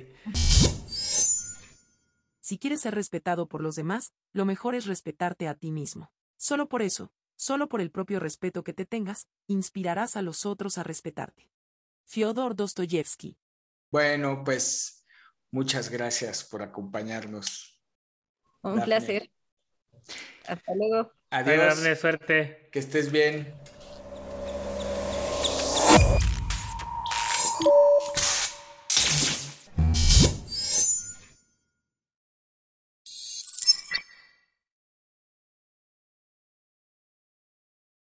Si 2.40 2.58
quieres 2.58 2.82
ser 2.82 2.96
respetado 2.96 3.48
por 3.48 3.62
los 3.62 3.76
demás, 3.76 4.14
lo 4.34 4.44
mejor 4.44 4.76
es 4.76 4.86
respetarte 4.86 5.48
a 5.48 5.56
ti 5.56 5.72
mismo. 5.72 6.12
Solo 6.36 6.68
por 6.68 6.82
eso, 6.82 7.14
solo 7.42 7.68
por 7.68 7.82
el 7.82 7.90
propio 7.90 8.20
respeto 8.20 8.64
que 8.64 8.72
te 8.72 8.86
tengas, 8.86 9.28
inspirarás 9.48 10.16
a 10.16 10.22
los 10.22 10.46
otros 10.46 10.78
a 10.78 10.84
respetarte. 10.84 11.50
Fyodor 12.06 12.56
Dostoyevsky. 12.56 13.36
Bueno, 13.90 14.44
pues 14.44 15.08
muchas 15.50 15.90
gracias 15.90 16.44
por 16.44 16.62
acompañarnos. 16.62 17.82
Un 18.62 18.80
placer. 18.84 19.32
Hasta 20.46 20.76
luego. 20.76 21.14
Adiós. 21.32 22.00
suerte. 22.00 22.70
Que 22.72 22.78
estés 22.78 23.12
bien. 23.12 23.52